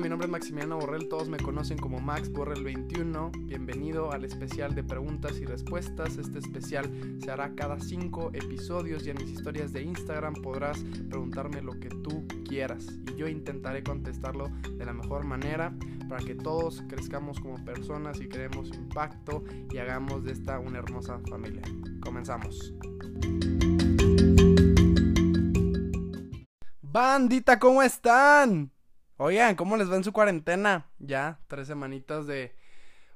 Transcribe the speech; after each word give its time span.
Mi 0.00 0.08
nombre 0.08 0.24
es 0.24 0.30
Maximiliano 0.32 0.78
Borrell, 0.78 1.06
todos 1.06 1.28
me 1.28 1.36
conocen 1.36 1.76
como 1.76 2.00
Max 2.00 2.32
Borrell 2.32 2.64
21. 2.64 3.30
Bienvenido 3.40 4.10
al 4.10 4.24
especial 4.24 4.74
de 4.74 4.82
preguntas 4.82 5.38
y 5.38 5.44
respuestas. 5.44 6.16
Este 6.16 6.38
especial 6.38 6.90
se 7.22 7.30
hará 7.30 7.54
cada 7.54 7.78
5 7.78 8.30
episodios 8.32 9.06
y 9.06 9.10
en 9.10 9.18
mis 9.18 9.28
historias 9.28 9.74
de 9.74 9.82
Instagram 9.82 10.32
podrás 10.36 10.82
preguntarme 11.10 11.60
lo 11.60 11.78
que 11.78 11.90
tú 11.90 12.26
quieras 12.48 12.86
y 13.06 13.16
yo 13.16 13.28
intentaré 13.28 13.82
contestarlo 13.82 14.48
de 14.78 14.86
la 14.86 14.94
mejor 14.94 15.24
manera 15.24 15.74
para 16.08 16.24
que 16.24 16.36
todos 16.36 16.82
crezcamos 16.88 17.38
como 17.38 17.62
personas 17.62 18.18
y 18.22 18.28
creemos 18.28 18.70
impacto 18.74 19.44
y 19.70 19.76
hagamos 19.76 20.24
de 20.24 20.32
esta 20.32 20.58
una 20.58 20.78
hermosa 20.78 21.20
familia. 21.28 21.62
Comenzamos. 22.00 22.72
Bandita, 26.80 27.58
¿cómo 27.58 27.82
están? 27.82 28.72
Oigan, 29.18 29.56
¿cómo 29.56 29.76
les 29.76 29.90
va 29.90 29.96
en 29.96 30.04
su 30.04 30.12
cuarentena? 30.12 30.86
Ya, 30.98 31.38
tres 31.46 31.68
semanitas 31.68 32.26
de... 32.26 32.54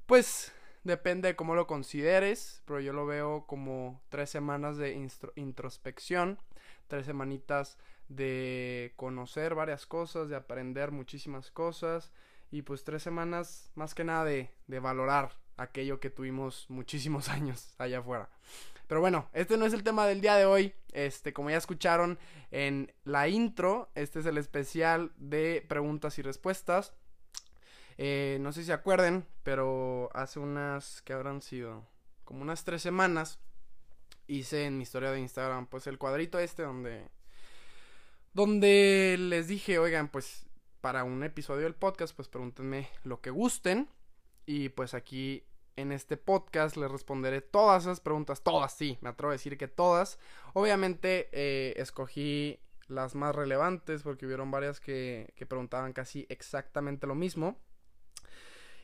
Pues 0.07 0.53
depende 0.85 1.29
de 1.29 1.37
cómo 1.37 1.55
lo 1.55 1.67
consideres, 1.67 2.63
pero 2.65 2.81
yo 2.81 2.93
lo 2.93 3.07
veo 3.07 3.47
como 3.47 4.01
tres 4.09 4.31
semanas 4.31 4.77
de 4.77 5.09
introspección, 5.35 6.39
tres 6.87 7.07
semanitas 7.07 7.79
de 8.09 8.93
conocer 8.97 9.55
varias 9.55 9.87
cosas, 9.87 10.29
de 10.29 10.37
aprender 10.37 10.93
muchísimas 10.93 11.51
cosas 11.51 12.13
y 12.51 12.63
pues 12.63 12.85
tres 12.85 13.03
semanas 13.03 13.71
más 13.75 13.95
que 13.95 14.05
nada 14.05 14.25
de, 14.25 14.51
de 14.69 14.79
valorar 14.79 15.33
aquello 15.57 15.99
que 15.99 16.11
tuvimos 16.11 16.67
muchísimos 16.69 17.29
años 17.31 17.75
allá 17.79 17.99
afuera. 17.99 18.29
Pero 18.87 19.01
bueno, 19.01 19.29
este 19.33 19.57
no 19.57 19.67
es 19.67 19.73
el 19.73 19.83
tema 19.83 20.07
del 20.07 20.21
día 20.21 20.37
de 20.37 20.45
hoy. 20.47 20.75
Este, 20.93 21.33
como 21.33 21.51
ya 21.51 21.57
escucharon 21.57 22.19
en 22.51 22.93
la 23.05 23.29
intro, 23.29 23.91
este 23.95 24.21
es 24.21 24.27
el 24.27 24.39
especial 24.39 25.13
de 25.17 25.65
preguntas 25.69 26.19
y 26.19 26.23
respuestas. 26.23 26.95
Eh, 27.99 28.39
no 28.41 28.53
sé 28.53 28.61
si 28.61 28.67
se 28.67 28.73
acuerden, 28.73 29.27
pero 29.43 30.11
hace 30.15 30.39
unas, 30.39 31.03
que 31.03 31.13
habrán 31.13 31.43
sido? 31.43 31.87
Como 32.25 32.43
unas 32.43 32.65
tres 32.65 32.83
semanas, 32.83 33.39
hice 34.27 34.65
en 34.65 34.77
mi 34.77 34.83
historia 34.83 35.11
de 35.11 35.21
Instagram, 35.21 35.67
pues 35.67 35.87
el 35.87 35.99
cuadrito 35.99 36.39
este 36.39 36.63
donde, 36.63 37.09
donde 38.33 39.17
les 39.19 39.49
dije, 39.49 39.79
oigan, 39.79 40.09
pues 40.09 40.47
para 40.81 41.05
un 41.05 41.25
episodio 41.25 41.63
del 41.63 41.75
podcast, 41.75 42.15
pues 42.15 42.29
pregúntenme 42.29 42.89
lo 43.03 43.21
que 43.21 43.31
gusten. 43.31 43.89
Y 44.49 44.69
pues 44.69 44.95
aquí 44.95 45.43
en 45.77 45.93
este 45.93 46.17
podcast 46.17 46.77
les 46.77 46.91
responderé 46.91 47.41
todas 47.41 47.85
esas 47.85 48.01
preguntas, 48.01 48.43
todas, 48.43 48.73
sí, 48.73 48.99
me 49.01 49.11
atrevo 49.11 49.31
a 49.31 49.35
decir 49.35 49.57
que 49.59 49.69
todas. 49.69 50.19
Obviamente 50.55 51.29
eh, 51.33 51.75
escogí 51.77 52.59
las 52.89 53.15
más 53.15 53.35
relevantes 53.35 54.03
porque 54.03 54.27
hubieron 54.27 54.51
varias 54.51 54.81
que, 54.81 55.33
que 55.37 55.47
preguntaban 55.47 55.93
casi 55.93 56.27
exactamente 56.29 57.07
lo 57.07 57.15
mismo. 57.15 57.59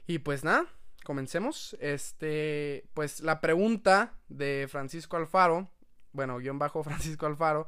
Y 0.07 0.19
pues 0.19 0.45
nada, 0.45 0.67
comencemos. 1.05 1.77
Este, 1.81 2.85
pues 2.95 3.21
la 3.21 3.41
pregunta 3.41 4.15
de 4.29 4.67
Francisco 4.71 5.17
Alfaro, 5.17 5.69
bueno, 6.13 6.39
guion 6.39 6.59
bajo 6.59 6.83
Francisco 6.85 7.27
Alfaro, 7.27 7.67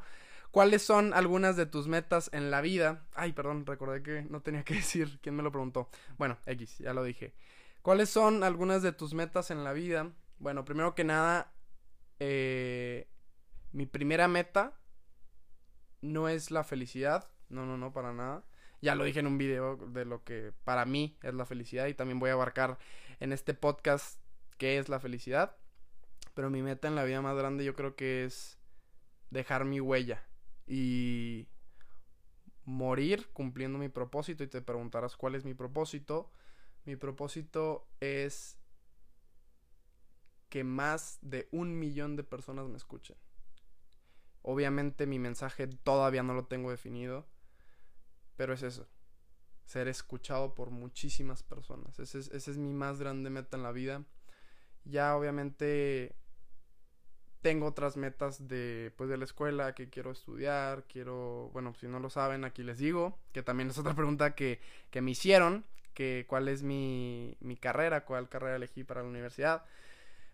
¿cuáles 0.50 0.82
son 0.82 1.14
algunas 1.14 1.56
de 1.56 1.66
tus 1.66 1.88
metas 1.88 2.30
en 2.32 2.50
la 2.50 2.60
vida? 2.60 3.06
Ay, 3.14 3.32
perdón, 3.32 3.66
recordé 3.66 4.02
que 4.02 4.22
no 4.22 4.42
tenía 4.42 4.64
que 4.64 4.74
decir 4.74 5.18
quién 5.22 5.36
me 5.36 5.42
lo 5.42 5.50
preguntó. 5.50 5.88
Bueno, 6.18 6.38
X, 6.46 6.78
ya 6.78 6.92
lo 6.92 7.04
dije. 7.04 7.34
¿Cuáles 7.84 8.08
son 8.08 8.44
algunas 8.44 8.82
de 8.82 8.92
tus 8.92 9.12
metas 9.12 9.50
en 9.50 9.62
la 9.62 9.74
vida? 9.74 10.10
Bueno, 10.38 10.64
primero 10.64 10.94
que 10.94 11.04
nada, 11.04 11.52
eh, 12.18 13.10
mi 13.72 13.84
primera 13.84 14.26
meta 14.26 14.72
no 16.00 16.30
es 16.30 16.50
la 16.50 16.64
felicidad. 16.64 17.28
No, 17.50 17.66
no, 17.66 17.76
no, 17.76 17.92
para 17.92 18.14
nada. 18.14 18.42
Ya 18.80 18.94
lo 18.94 19.04
dije 19.04 19.20
en 19.20 19.26
un 19.26 19.36
video 19.36 19.76
de 19.76 20.06
lo 20.06 20.24
que 20.24 20.54
para 20.64 20.86
mí 20.86 21.18
es 21.22 21.34
la 21.34 21.44
felicidad 21.44 21.86
y 21.86 21.92
también 21.92 22.18
voy 22.18 22.30
a 22.30 22.32
abarcar 22.32 22.78
en 23.20 23.34
este 23.34 23.52
podcast 23.52 24.18
qué 24.56 24.78
es 24.78 24.88
la 24.88 24.98
felicidad. 24.98 25.54
Pero 26.32 26.48
mi 26.48 26.62
meta 26.62 26.88
en 26.88 26.94
la 26.94 27.04
vida 27.04 27.20
más 27.20 27.36
grande 27.36 27.66
yo 27.66 27.74
creo 27.74 27.96
que 27.96 28.24
es 28.24 28.58
dejar 29.28 29.66
mi 29.66 29.78
huella 29.78 30.24
y 30.66 31.48
morir 32.64 33.28
cumpliendo 33.34 33.78
mi 33.78 33.90
propósito 33.90 34.42
y 34.42 34.46
te 34.46 34.62
preguntarás 34.62 35.18
cuál 35.18 35.34
es 35.34 35.44
mi 35.44 35.52
propósito. 35.52 36.32
Mi 36.84 36.96
propósito 36.96 37.86
es 38.00 38.58
que 40.48 40.64
más 40.64 41.18
de 41.22 41.48
un 41.50 41.78
millón 41.78 42.16
de 42.16 42.24
personas 42.24 42.68
me 42.68 42.76
escuchen. 42.76 43.16
Obviamente 44.42 45.06
mi 45.06 45.18
mensaje 45.18 45.66
todavía 45.66 46.22
no 46.22 46.34
lo 46.34 46.44
tengo 46.44 46.70
definido, 46.70 47.26
pero 48.36 48.52
es 48.52 48.62
eso, 48.62 48.86
ser 49.64 49.88
escuchado 49.88 50.54
por 50.54 50.70
muchísimas 50.70 51.42
personas. 51.42 51.98
Esa 51.98 52.18
es, 52.18 52.28
es 52.28 52.58
mi 52.58 52.72
más 52.72 52.98
grande 52.98 53.30
meta 53.30 53.56
en 53.56 53.62
la 53.62 53.72
vida. 53.72 54.04
Ya 54.84 55.16
obviamente 55.16 56.14
tengo 57.40 57.66
otras 57.66 57.96
metas 57.96 58.48
de 58.48 58.92
pues 58.96 59.10
de 59.10 59.18
la 59.18 59.24
escuela 59.24 59.74
que 59.74 59.90
quiero 59.90 60.10
estudiar, 60.10 60.84
quiero, 60.84 61.50
bueno, 61.52 61.74
si 61.74 61.86
no 61.86 62.00
lo 62.00 62.10
saben, 62.10 62.44
aquí 62.44 62.62
les 62.62 62.78
digo, 62.78 63.18
que 63.32 63.42
también 63.42 63.70
es 63.70 63.78
otra 63.78 63.94
pregunta 63.94 64.34
que, 64.34 64.60
que 64.90 65.02
me 65.02 65.10
hicieron, 65.10 65.64
que 65.94 66.26
cuál 66.28 66.48
es 66.48 66.62
mi, 66.62 67.36
mi 67.40 67.56
carrera, 67.56 68.04
cuál 68.04 68.28
carrera 68.28 68.56
elegí 68.56 68.84
para 68.84 69.02
la 69.02 69.08
universidad. 69.08 69.64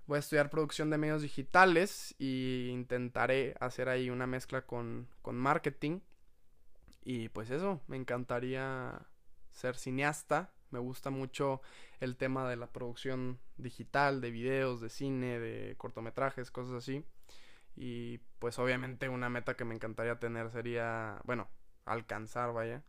Voy 0.06 0.16
a 0.16 0.21
estudiar 0.21 0.50
producción 0.50 0.91
de 0.91 0.98
medios 0.98 1.22
digitales 1.22 2.15
y 2.19 2.69
intentaré 2.71 3.54
hacer 3.60 3.88
ahí 3.88 4.10
una 4.10 4.26
mezcla 4.26 4.62
con, 4.62 5.09
con 5.22 5.37
marketing. 5.37 6.00
Y 7.04 7.28
pues 7.28 7.50
eso, 7.50 7.81
me 7.87 7.97
encantaría 7.97 9.06
ser 9.53 9.76
cineasta. 9.76 10.50
Me 10.71 10.78
gusta 10.78 11.10
mucho 11.10 11.60
el 12.00 12.16
tema 12.16 12.48
de 12.48 12.56
la 12.56 12.69
producción 12.69 13.38
digital, 13.56 14.21
de 14.21 14.31
videos, 14.31 14.81
de 14.81 14.88
cine, 14.88 15.38
de 15.38 15.77
cortometrajes, 15.77 16.50
cosas 16.50 16.75
así. 16.75 17.04
Y 17.77 18.19
pues 18.38 18.59
obviamente 18.59 19.09
una 19.09 19.28
meta 19.28 19.56
que 19.56 19.65
me 19.65 19.75
encantaría 19.75 20.19
tener 20.19 20.50
sería, 20.50 21.21
bueno, 21.25 21.48
alcanzar, 21.84 22.53
vaya, 22.53 22.82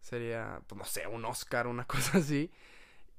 sería, 0.00 0.62
pues 0.66 0.78
no 0.78 0.84
sé, 0.84 1.06
un 1.06 1.24
Oscar, 1.24 1.66
una 1.66 1.84
cosa 1.86 2.18
así. 2.18 2.50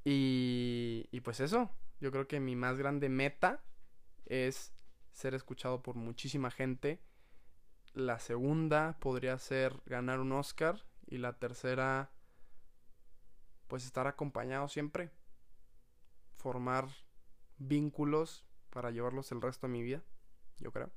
Y, 0.03 1.07
y 1.11 1.21
pues 1.21 1.39
eso, 1.39 1.69
yo 1.99 2.11
creo 2.11 2.27
que 2.27 2.39
mi 2.39 2.55
más 2.55 2.77
grande 2.77 3.09
meta 3.09 3.63
es 4.25 4.73
ser 5.11 5.33
escuchado 5.33 5.81
por 5.81 5.95
muchísima 5.95 6.51
gente. 6.51 7.01
La 7.93 8.19
segunda 8.19 8.97
podría 8.99 9.37
ser 9.39 9.81
ganar 9.85 10.19
un 10.19 10.31
Oscar. 10.31 10.85
Y 11.09 11.19
la 11.19 11.33
tercera, 11.39 12.11
pues 13.67 13.85
estar 13.85 14.07
acompañado 14.07 14.67
siempre. 14.67 15.11
Formar 16.35 16.87
vínculos 17.57 18.45
para 18.69 18.91
llevarlos 18.91 19.31
el 19.31 19.41
resto 19.41 19.67
de 19.67 19.73
mi 19.73 19.81
vida, 19.81 20.03
yo 20.59 20.71
creo. 20.71 20.91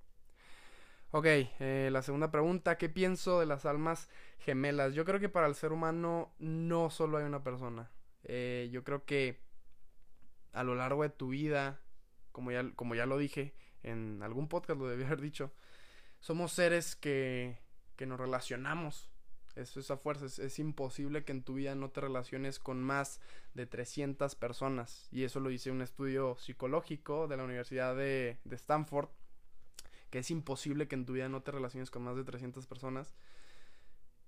Ok, 1.12 1.26
eh, 1.26 1.88
la 1.90 2.02
segunda 2.02 2.30
pregunta, 2.30 2.78
¿qué 2.78 2.88
pienso 2.88 3.40
de 3.40 3.46
las 3.46 3.66
almas 3.66 4.08
gemelas? 4.38 4.94
Yo 4.94 5.04
creo 5.04 5.18
que 5.18 5.28
para 5.28 5.48
el 5.48 5.56
ser 5.56 5.72
humano 5.72 6.32
no 6.38 6.88
solo 6.88 7.18
hay 7.18 7.24
una 7.24 7.42
persona. 7.42 7.90
Eh, 8.22 8.68
yo 8.70 8.84
creo 8.84 9.04
que 9.04 9.40
a 10.52 10.62
lo 10.62 10.76
largo 10.76 11.02
de 11.02 11.08
tu 11.08 11.30
vida, 11.30 11.80
como 12.30 12.52
ya, 12.52 12.70
como 12.76 12.94
ya 12.94 13.06
lo 13.06 13.18
dije 13.18 13.54
en 13.82 14.22
algún 14.22 14.46
podcast, 14.46 14.78
lo 14.78 14.86
debí 14.86 15.02
haber 15.04 15.20
dicho, 15.20 15.52
somos 16.20 16.52
seres 16.52 16.94
que, 16.94 17.58
que 17.96 18.06
nos 18.06 18.20
relacionamos. 18.20 19.10
Eso 19.56 19.80
es 19.80 19.90
a 19.90 19.96
fuerza. 19.96 20.26
Es, 20.26 20.58
imposible 20.60 21.24
que 21.24 21.32
en 21.32 21.42
tu 21.42 21.54
vida 21.54 21.74
no 21.74 21.90
te 21.90 22.00
relaciones 22.02 22.60
con 22.60 22.80
más 22.84 23.20
de 23.54 23.66
300 23.66 24.36
personas. 24.36 25.08
Y 25.10 25.24
eso 25.24 25.40
lo 25.40 25.48
dice 25.48 25.72
un 25.72 25.82
estudio 25.82 26.36
psicológico 26.38 27.26
de 27.26 27.36
la 27.36 27.42
Universidad 27.42 27.96
de, 27.96 28.38
de 28.44 28.54
Stanford 28.54 29.08
que 30.10 30.18
es 30.18 30.30
imposible 30.30 30.88
que 30.88 30.96
en 30.96 31.06
tu 31.06 31.14
vida 31.14 31.28
no 31.28 31.42
te 31.42 31.52
relaciones 31.52 31.90
con 31.90 32.02
más 32.02 32.16
de 32.16 32.24
300 32.24 32.66
personas. 32.66 33.14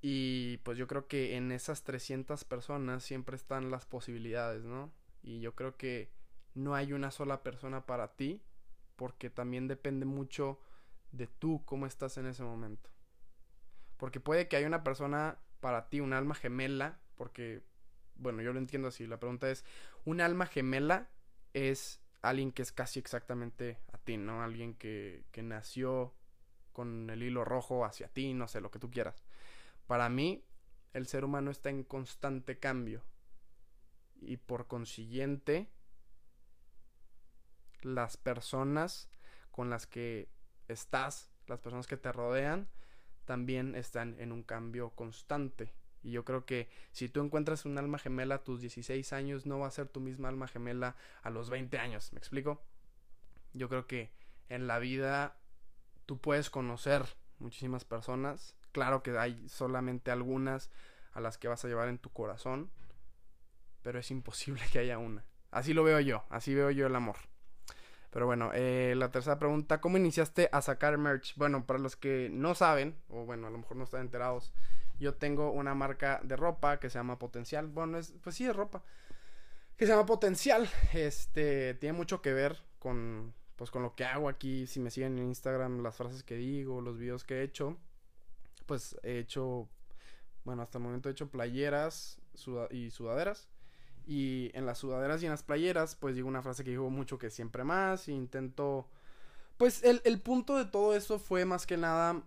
Y 0.01 0.59
pues 0.59 0.79
yo 0.79 0.87
creo 0.87 1.07
que 1.07 1.37
en 1.37 1.53
esas 1.53 1.85
300 1.85 2.45
personas 2.45 3.03
siempre 3.05 3.37
están 3.37 3.71
las 3.71 3.87
posibilidades, 3.87 4.65
¿no? 4.65 4.93
Y 5.23 5.41
yo 5.41 5.55
creo 5.55 5.77
que 5.77 6.11
no 6.55 6.75
hay 6.75 6.93
una 6.93 7.11
sola 7.11 7.43
persona 7.43 7.87
para 7.87 8.17
ti, 8.17 8.43
porque 8.97 9.31
también 9.31 9.69
depende 9.69 10.05
mucho 10.05 10.61
de 11.13 11.27
tú 11.27 11.63
cómo 11.65 11.87
estás 11.87 12.17
en 12.19 12.27
ese 12.27 12.43
momento. 12.43 12.91
Porque 13.97 14.21
puede 14.21 14.49
que 14.49 14.57
haya 14.57 14.67
una 14.67 14.83
persona 14.83 15.39
para 15.61 15.89
ti, 15.89 16.01
un 16.01 16.13
alma 16.13 16.35
gemela, 16.35 16.99
porque, 17.15 17.63
bueno, 18.17 18.43
yo 18.43 18.53
lo 18.53 18.59
entiendo 18.59 18.89
así. 18.89 19.07
La 19.07 19.21
pregunta 19.21 19.51
es, 19.51 19.65
¿un 20.05 20.21
alma 20.21 20.47
gemela 20.47 21.09
es 21.55 22.01
alguien 22.23 22.51
que 22.51 22.63
es 22.63 22.73
casi 22.73 22.99
exactamente 22.99 23.79
ti, 24.03 24.17
¿no? 24.17 24.43
Alguien 24.43 24.75
que, 24.75 25.25
que 25.33 25.43
nació 25.43 26.15
con 26.73 27.11
el 27.11 27.23
hilo 27.23 27.45
rojo 27.45 27.85
hacia 27.85 28.09
ti, 28.09 28.35
no 28.35 28.49
sé, 28.49 28.61
lo 28.61 28.71
que 28.71 28.79
tú 28.79 28.91
quieras. 28.91 29.23
Para 29.87 30.09
mí, 30.09 30.45
el 30.93 31.07
ser 31.07 31.25
humano 31.25 31.51
está 31.51 31.71
en 31.71 31.85
constante 31.85 32.59
cambio. 32.59 33.03
Y 34.21 34.37
por 34.37 34.67
consiguiente, 34.67 35.69
las 37.83 38.17
personas 38.17 39.11
con 39.51 39.71
las 39.71 39.87
que 39.87 40.29
estás, 40.69 41.31
las 41.47 41.61
personas 41.61 41.87
que 41.87 41.97
te 41.97 42.13
rodean, 42.13 42.69
también 43.25 43.75
están 43.75 44.17
en 44.19 44.33
un 44.33 44.43
cambio 44.43 44.91
constante. 44.91 45.73
Y 46.03 46.11
yo 46.13 46.25
creo 46.25 46.45
que 46.45 46.69
si 46.91 47.09
tú 47.09 47.23
encuentras 47.23 47.65
un 47.65 47.79
alma 47.79 47.99
gemela 47.99 48.37
a 48.37 48.45
tus 48.45 48.61
16 48.61 49.13
años, 49.13 49.47
no 49.47 49.59
va 49.59 49.69
a 49.69 49.71
ser 49.71 49.89
tu 49.89 50.01
misma 50.01 50.29
alma 50.29 50.49
gemela 50.49 50.97
a 51.23 51.31
los 51.31 51.49
20 51.49 51.79
años. 51.79 52.13
¿Me 52.13 52.19
explico? 52.19 52.61
Yo 53.55 53.69
creo 53.69 53.87
que 53.87 54.13
en 54.49 54.67
la 54.67 54.79
vida 54.79 55.37
tú 56.07 56.19
puedes 56.21 56.51
conocer 56.51 57.05
muchísimas 57.39 57.85
personas. 57.85 58.55
Claro 58.73 59.03
que 59.03 59.17
hay 59.19 59.49
solamente 59.49 60.11
algunas 60.11 60.71
a 61.13 61.21
las 61.21 61.39
que 61.39 61.49
vas 61.49 61.65
a 61.65 61.69
llevar 61.69 61.89
en 61.89 61.99
tu 61.99 62.11
corazón. 62.11 62.71
Pero 63.83 63.99
es 63.99 64.11
imposible 64.11 64.63
que 64.73 64.79
haya 64.79 64.99
una. 64.99 65.25
Así 65.51 65.75
lo 65.75 65.85
veo 65.85 66.01
yo. 66.01 66.25
Así 66.31 66.55
veo 66.55 66.71
yo 66.71 66.87
el 66.87 66.97
amor. 66.97 67.17
Pero 68.11 68.27
bueno, 68.27 68.51
eh, 68.53 68.95
la 68.97 69.11
tercera 69.11 69.39
pregunta, 69.39 69.81
¿cómo 69.81 69.97
iniciaste 69.97 70.51
a 70.53 70.61
sacar 70.61 70.99
merch? 70.99 71.35
Bueno, 71.37 71.67
para 71.67 71.79
los 71.79 71.97
que 71.97 72.29
no 72.31 72.55
saben, 72.55 72.95
o 73.09 73.25
bueno, 73.25 73.47
a 73.47 73.51
lo 73.51 73.57
mejor 73.57 73.79
no 73.79 73.85
están 73.85 74.03
enterados, 74.03 74.53
yo 75.01 75.15
tengo 75.15 75.51
una 75.51 75.75
marca 75.75 76.21
de 76.23 76.37
ropa 76.37 76.79
que 76.79 76.91
se 76.91 76.99
llama 76.99 77.19
Potencial. 77.19 77.69
Bueno, 77.69 77.97
es, 77.97 78.13
pues 78.23 78.37
sí, 78.37 78.47
es 78.47 78.55
ropa. 78.55 78.83
Que 79.79 79.87
se 79.87 79.93
llama 79.93 80.05
Potencial. 80.05 80.69
Este, 80.93 81.75
tiene 81.75 81.97
mucho 81.97 82.21
que 82.21 82.35
ver 82.35 82.59
con, 82.79 83.33
pues 83.63 83.71
con 83.71 83.85
lo 83.85 83.95
que 83.95 84.05
hago 84.05 84.29
aquí. 84.29 84.67
Si 84.67 84.81
me 84.81 84.91
siguen 84.91 85.17
en 85.21 85.27
Instagram, 85.27 85.85
las 85.85 85.95
frases 85.95 86.25
que 86.25 86.35
digo, 86.35 86.81
los 86.81 86.99
videos 86.99 87.23
que 87.23 87.35
he 87.35 87.43
hecho. 87.45 87.77
Pues 88.67 88.97
he 89.05 89.21
hecho, 89.21 89.69
bueno, 90.43 90.63
hasta 90.63 90.79
el 90.79 90.83
momento 90.83 91.09
he 91.09 91.13
hecho 91.13 91.31
playeras 91.31 92.21
y 92.73 92.91
sudaderas. 92.91 93.47
Y 94.05 94.51
en 94.55 94.67
las 94.67 94.79
sudaderas 94.79 95.23
y 95.23 95.27
en 95.27 95.31
las 95.31 95.45
playeras, 95.45 95.95
pues 95.95 96.17
digo 96.17 96.27
una 96.27 96.43
frase 96.43 96.65
que 96.65 96.71
digo 96.71 96.91
mucho 96.91 97.19
que 97.19 97.31
siempre 97.31 97.63
más. 97.63 98.09
E 98.09 98.13
intento. 98.15 98.89
Pues 99.59 99.85
el, 99.85 100.03
el 100.05 100.21
punto 100.21 100.57
de 100.57 100.65
todo 100.65 100.97
eso 100.97 101.21
fue 101.21 101.45
más 101.45 101.65
que 101.65 101.77
nada 101.77 102.21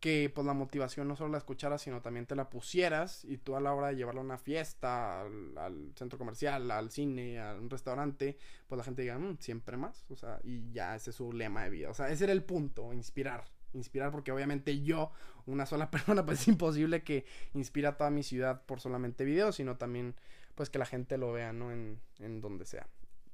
que 0.00 0.30
pues 0.34 0.46
la 0.46 0.52
motivación 0.52 1.08
no 1.08 1.16
solo 1.16 1.30
la 1.30 1.38
escucharas, 1.38 1.82
sino 1.82 2.02
también 2.02 2.26
te 2.26 2.34
la 2.34 2.50
pusieras 2.50 3.24
y 3.24 3.38
tú 3.38 3.56
a 3.56 3.60
la 3.60 3.72
hora 3.72 3.88
de 3.88 3.96
llevarla 3.96 4.20
a 4.20 4.24
una 4.24 4.38
fiesta, 4.38 5.22
al, 5.22 5.92
centro 5.96 6.18
comercial, 6.18 6.70
al 6.70 6.90
cine, 6.90 7.40
a 7.40 7.54
un 7.54 7.70
restaurante, 7.70 8.36
pues 8.66 8.76
la 8.76 8.84
gente 8.84 9.02
diga, 9.02 9.18
mm, 9.18 9.38
siempre 9.38 9.76
más, 9.76 10.04
o 10.10 10.16
sea, 10.16 10.40
y 10.44 10.70
ya 10.72 10.94
ese 10.94 11.10
es 11.10 11.16
su 11.16 11.32
lema 11.32 11.64
de 11.64 11.70
vida, 11.70 11.90
o 11.90 11.94
sea, 11.94 12.10
ese 12.10 12.24
era 12.24 12.32
el 12.32 12.44
punto, 12.44 12.92
inspirar, 12.92 13.44
inspirar 13.72 14.10
porque 14.10 14.30
obviamente 14.30 14.82
yo, 14.82 15.10
una 15.46 15.66
sola 15.66 15.90
persona, 15.90 16.24
pues 16.24 16.42
es 16.42 16.48
imposible 16.48 17.02
que 17.02 17.24
inspire 17.54 17.88
a 17.88 17.96
toda 17.96 18.10
mi 18.10 18.22
ciudad 18.22 18.62
por 18.66 18.80
solamente 18.80 19.24
videos, 19.24 19.56
sino 19.56 19.76
también 19.76 20.14
pues 20.54 20.70
que 20.70 20.78
la 20.78 20.86
gente 20.86 21.18
lo 21.18 21.32
vea, 21.32 21.52
¿no? 21.52 21.72
En, 21.72 22.00
en 22.20 22.40
donde 22.40 22.64
sea. 22.64 22.86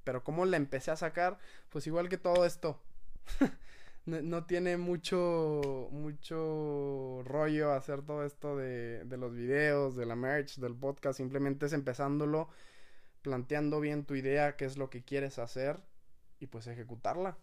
Pero 0.05 0.25
como 0.25 0.47
la 0.47 0.57
empecé 0.57 0.91
a 0.91 0.97
sacar, 0.97 1.39
pues 1.69 1.87
igual 1.87 2.09
que 2.09 2.17
todo 2.17 2.47
esto. 2.47 2.81
no, 4.07 4.45
tiene 4.45 4.77
mucho, 4.77 5.89
mucho 5.93 7.23
rollo 7.25 7.73
hacer 7.73 8.03
todo 8.03 8.25
esto 8.25 8.57
de, 8.57 9.05
de 9.05 9.17
los 9.17 9.35
videos, 9.35 9.97
de 9.97 10.07
la 10.07 10.17
merch, 10.17 10.57
del 10.59 10.75
podcast. 10.75 11.19
Simplemente 11.19 11.67
es 11.67 11.73
empezándolo, 11.73 12.49
planteando 13.23 13.81
bien 13.81 14.05
tu 14.05 14.15
idea, 14.15 14.57
qué 14.57 14.65
es 14.65 14.77
lo 14.77 14.91
que 14.91 15.03
quieres 15.03 15.39
hacer 15.39 15.81
y 16.41 16.47
pues 16.47 16.67
ejecutarla. 16.67 17.39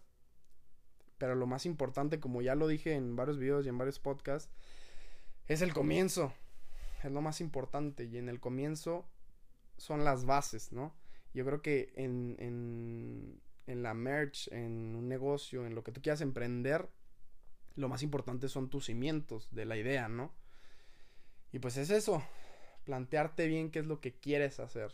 Pero 1.18 1.34
lo 1.34 1.46
más 1.46 1.66
importante, 1.66 2.20
como 2.20 2.42
ya 2.42 2.54
lo 2.54 2.68
dije 2.68 2.94
en 2.94 3.16
varios 3.16 3.38
videos 3.38 3.66
y 3.66 3.68
en 3.68 3.78
varios 3.78 3.98
podcasts, 3.98 4.52
es 5.46 5.62
el 5.62 5.72
comienzo. 5.72 6.32
Es 7.02 7.10
lo 7.10 7.20
más 7.20 7.40
importante. 7.40 8.04
Y 8.04 8.18
en 8.18 8.28
el 8.28 8.40
comienzo 8.40 9.08
son 9.76 10.04
las 10.04 10.24
bases, 10.24 10.72
¿no? 10.72 10.94
Yo 11.34 11.44
creo 11.44 11.62
que 11.62 11.92
en, 11.96 12.36
en, 12.38 13.40
en 13.68 13.82
la 13.82 13.94
merch, 13.94 14.48
en 14.50 14.96
un 14.96 15.08
negocio, 15.08 15.66
en 15.66 15.74
lo 15.74 15.84
que 15.84 15.92
tú 15.92 16.00
quieras 16.02 16.22
emprender, 16.22 16.88
lo 17.76 17.88
más 17.88 18.02
importante 18.02 18.48
son 18.48 18.70
tus 18.70 18.86
cimientos 18.86 19.48
de 19.52 19.66
la 19.66 19.76
idea, 19.76 20.08
¿no? 20.08 20.32
Y 21.52 21.60
pues 21.60 21.76
es 21.76 21.90
eso, 21.90 22.22
plantearte 22.84 23.46
bien 23.46 23.70
qué 23.70 23.80
es 23.80 23.86
lo 23.86 24.00
que 24.00 24.14
quieres 24.14 24.58
hacer. 24.58 24.92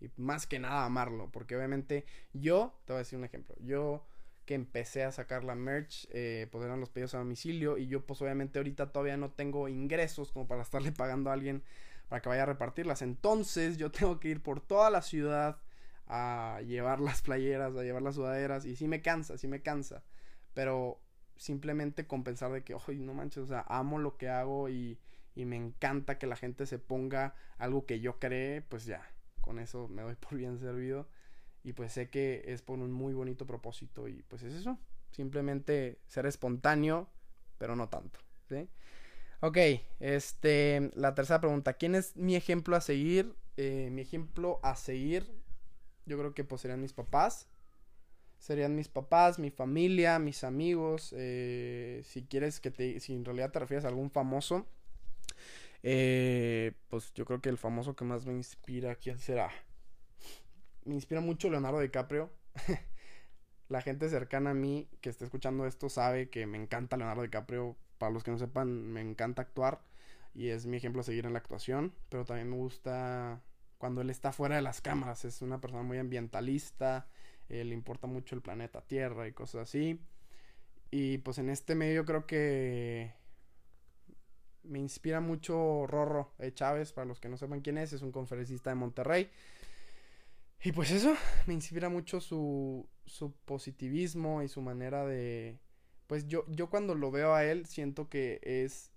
Y 0.00 0.10
más 0.16 0.46
que 0.46 0.58
nada 0.58 0.84
amarlo, 0.84 1.30
porque 1.30 1.56
obviamente 1.56 2.04
yo, 2.32 2.78
te 2.84 2.92
voy 2.92 2.98
a 2.98 3.04
decir 3.04 3.18
un 3.18 3.24
ejemplo, 3.24 3.56
yo 3.60 4.04
que 4.44 4.54
empecé 4.54 5.04
a 5.04 5.12
sacar 5.12 5.44
la 5.44 5.54
merch, 5.54 6.06
eh, 6.10 6.48
pues 6.50 6.64
eran 6.64 6.80
los 6.80 6.90
pedidos 6.90 7.14
a 7.14 7.18
domicilio 7.18 7.78
y 7.78 7.86
yo 7.86 8.06
pues 8.06 8.20
obviamente 8.22 8.58
ahorita 8.58 8.92
todavía 8.92 9.16
no 9.16 9.30
tengo 9.32 9.68
ingresos 9.68 10.30
como 10.30 10.46
para 10.46 10.62
estarle 10.62 10.92
pagando 10.92 11.30
a 11.30 11.32
alguien 11.32 11.64
para 12.08 12.22
que 12.22 12.28
vaya 12.28 12.42
a 12.44 12.46
repartirlas. 12.46 13.02
Entonces 13.02 13.76
yo 13.76 13.90
tengo 13.92 14.20
que 14.20 14.28
ir 14.28 14.42
por 14.42 14.60
toda 14.60 14.90
la 14.90 15.02
ciudad 15.02 15.58
a 16.06 16.60
llevar 16.66 17.00
las 17.00 17.22
playeras, 17.22 17.76
a 17.76 17.82
llevar 17.82 18.02
las 18.02 18.14
sudaderas 18.14 18.64
y 18.64 18.76
sí 18.76 18.88
me 18.88 19.02
cansa, 19.02 19.38
sí 19.38 19.48
me 19.48 19.62
cansa. 19.62 20.02
Pero 20.54 21.00
simplemente 21.36 22.06
compensar 22.06 22.52
de 22.52 22.64
que, 22.64 22.74
oye, 22.74 23.00
no 23.00 23.14
manches, 23.14 23.44
o 23.44 23.46
sea, 23.46 23.64
amo 23.68 23.98
lo 23.98 24.16
que 24.16 24.28
hago 24.28 24.68
y, 24.68 24.98
y 25.34 25.44
me 25.44 25.56
encanta 25.56 26.18
que 26.18 26.26
la 26.26 26.36
gente 26.36 26.66
se 26.66 26.78
ponga 26.78 27.34
algo 27.58 27.86
que 27.86 28.00
yo 28.00 28.18
cree, 28.18 28.62
pues 28.62 28.86
ya, 28.86 29.02
con 29.40 29.58
eso 29.58 29.88
me 29.88 30.02
doy 30.02 30.14
por 30.20 30.36
bien 30.36 30.58
servido. 30.58 31.08
Y 31.62 31.72
pues 31.72 31.92
sé 31.92 32.10
que 32.10 32.44
es 32.46 32.62
por 32.62 32.78
un 32.78 32.92
muy 32.92 33.12
bonito 33.12 33.44
propósito 33.44 34.06
y 34.06 34.22
pues 34.22 34.42
es 34.44 34.54
eso. 34.54 34.78
Simplemente 35.10 35.98
ser 36.06 36.26
espontáneo, 36.26 37.08
pero 37.58 37.74
no 37.74 37.88
tanto, 37.88 38.20
¿sí? 38.48 38.68
Ok, 39.40 39.58
este, 39.98 40.90
la 40.94 41.14
tercera 41.14 41.40
pregunta. 41.40 41.74
¿Quién 41.74 41.94
es 41.94 42.16
mi 42.16 42.36
ejemplo 42.36 42.76
a 42.76 42.80
seguir? 42.80 43.34
Eh, 43.56 43.88
mi 43.90 44.02
ejemplo 44.02 44.60
a 44.62 44.76
seguir, 44.76 45.26
yo 46.06 46.18
creo 46.18 46.34
que 46.34 46.44
pues 46.44 46.62
serían 46.62 46.80
mis 46.80 46.92
papás. 46.92 47.48
Serían 48.38 48.76
mis 48.76 48.88
papás, 48.88 49.38
mi 49.38 49.50
familia, 49.50 50.18
mis 50.18 50.44
amigos. 50.44 51.14
Eh, 51.16 52.02
si 52.04 52.24
quieres 52.24 52.60
que 52.60 52.70
te, 52.70 53.00
si 53.00 53.14
en 53.14 53.24
realidad 53.24 53.50
te 53.50 53.58
refieres 53.58 53.84
a 53.84 53.88
algún 53.88 54.10
famoso, 54.10 54.66
eh, 55.82 56.72
pues 56.88 57.12
yo 57.14 57.24
creo 57.24 57.40
que 57.40 57.48
el 57.48 57.58
famoso 57.58 57.96
que 57.96 58.04
más 58.04 58.26
me 58.26 58.34
inspira, 58.34 58.94
¿quién 58.96 59.18
será? 59.18 59.50
Me 60.84 60.94
inspira 60.94 61.20
mucho 61.20 61.50
Leonardo 61.50 61.80
DiCaprio. 61.80 62.30
la 63.68 63.80
gente 63.82 64.08
cercana 64.08 64.50
a 64.50 64.54
mí 64.54 64.88
que 65.00 65.10
esté 65.10 65.24
escuchando 65.24 65.66
esto 65.66 65.88
sabe 65.88 66.30
que 66.30 66.46
me 66.46 66.58
encanta 66.58 66.96
Leonardo 66.96 67.22
DiCaprio 67.22 67.76
para 67.98 68.12
los 68.12 68.22
que 68.22 68.30
no 68.30 68.38
sepan, 68.38 68.92
me 68.92 69.00
encanta 69.00 69.42
actuar 69.42 69.80
y 70.34 70.48
es 70.48 70.66
mi 70.66 70.76
ejemplo 70.76 71.00
a 71.00 71.04
seguir 71.04 71.26
en 71.26 71.32
la 71.32 71.38
actuación, 71.38 71.94
pero 72.10 72.24
también 72.24 72.50
me 72.50 72.56
gusta 72.56 73.40
cuando 73.78 74.00
él 74.00 74.10
está 74.10 74.32
fuera 74.32 74.56
de 74.56 74.62
las 74.62 74.80
cámaras, 74.80 75.24
es 75.24 75.42
una 75.42 75.60
persona 75.60 75.82
muy 75.82 75.98
ambientalista, 75.98 77.08
eh, 77.48 77.64
le 77.64 77.74
importa 77.74 78.06
mucho 78.06 78.34
el 78.34 78.42
planeta 78.42 78.80
Tierra 78.80 79.28
y 79.28 79.32
cosas 79.32 79.62
así. 79.62 80.00
Y 80.90 81.18
pues 81.18 81.38
en 81.38 81.50
este 81.50 81.74
medio 81.74 82.04
creo 82.04 82.26
que 82.26 83.12
me 84.62 84.78
inspira 84.78 85.20
mucho 85.20 85.86
Rorro 85.86 86.32
e. 86.38 86.52
Chávez, 86.52 86.92
para 86.92 87.06
los 87.06 87.20
que 87.20 87.28
no 87.28 87.36
sepan 87.36 87.60
quién 87.60 87.78
es, 87.78 87.92
es 87.92 88.02
un 88.02 88.12
conferencista 88.12 88.70
de 88.70 88.76
Monterrey. 88.76 89.30
Y 90.62 90.72
pues 90.72 90.90
eso, 90.90 91.14
me 91.46 91.54
inspira 91.54 91.88
mucho 91.88 92.20
su, 92.20 92.88
su 93.04 93.32
positivismo 93.44 94.42
y 94.42 94.48
su 94.48 94.62
manera 94.62 95.04
de, 95.04 95.58
pues 96.06 96.26
yo, 96.26 96.44
yo 96.48 96.70
cuando 96.70 96.94
lo 96.94 97.10
veo 97.10 97.34
a 97.34 97.44
él 97.44 97.66
siento 97.66 98.08
que 98.08 98.40
es, 98.42 98.90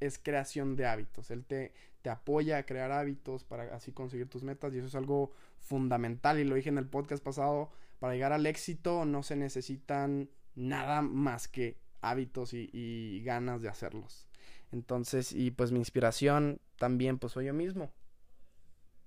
es 0.00 0.18
creación 0.18 0.76
de 0.76 0.86
hábitos. 0.86 1.30
Él 1.30 1.44
te, 1.44 1.72
te 2.06 2.10
apoya 2.10 2.58
a 2.58 2.62
crear 2.62 2.92
hábitos 2.92 3.42
para 3.42 3.74
así 3.74 3.90
conseguir 3.90 4.28
tus 4.28 4.44
metas 4.44 4.72
y 4.72 4.78
eso 4.78 4.86
es 4.86 4.94
algo 4.94 5.32
fundamental 5.58 6.38
y 6.38 6.44
lo 6.44 6.54
dije 6.54 6.68
en 6.68 6.78
el 6.78 6.86
podcast 6.86 7.20
pasado, 7.20 7.72
para 7.98 8.12
llegar 8.12 8.32
al 8.32 8.46
éxito 8.46 9.04
no 9.04 9.24
se 9.24 9.34
necesitan 9.34 10.30
nada 10.54 11.02
más 11.02 11.48
que 11.48 11.80
hábitos 12.02 12.52
y, 12.52 13.20
ganas 13.24 13.60
de 13.60 13.68
hacerlos. 13.68 14.28
Entonces, 14.70 15.32
y 15.32 15.50
pues 15.50 15.72
mi 15.72 15.80
inspiración 15.80 16.60
también 16.78 17.18
pues 17.18 17.32
soy 17.32 17.46
yo 17.46 17.54
mismo. 17.54 17.92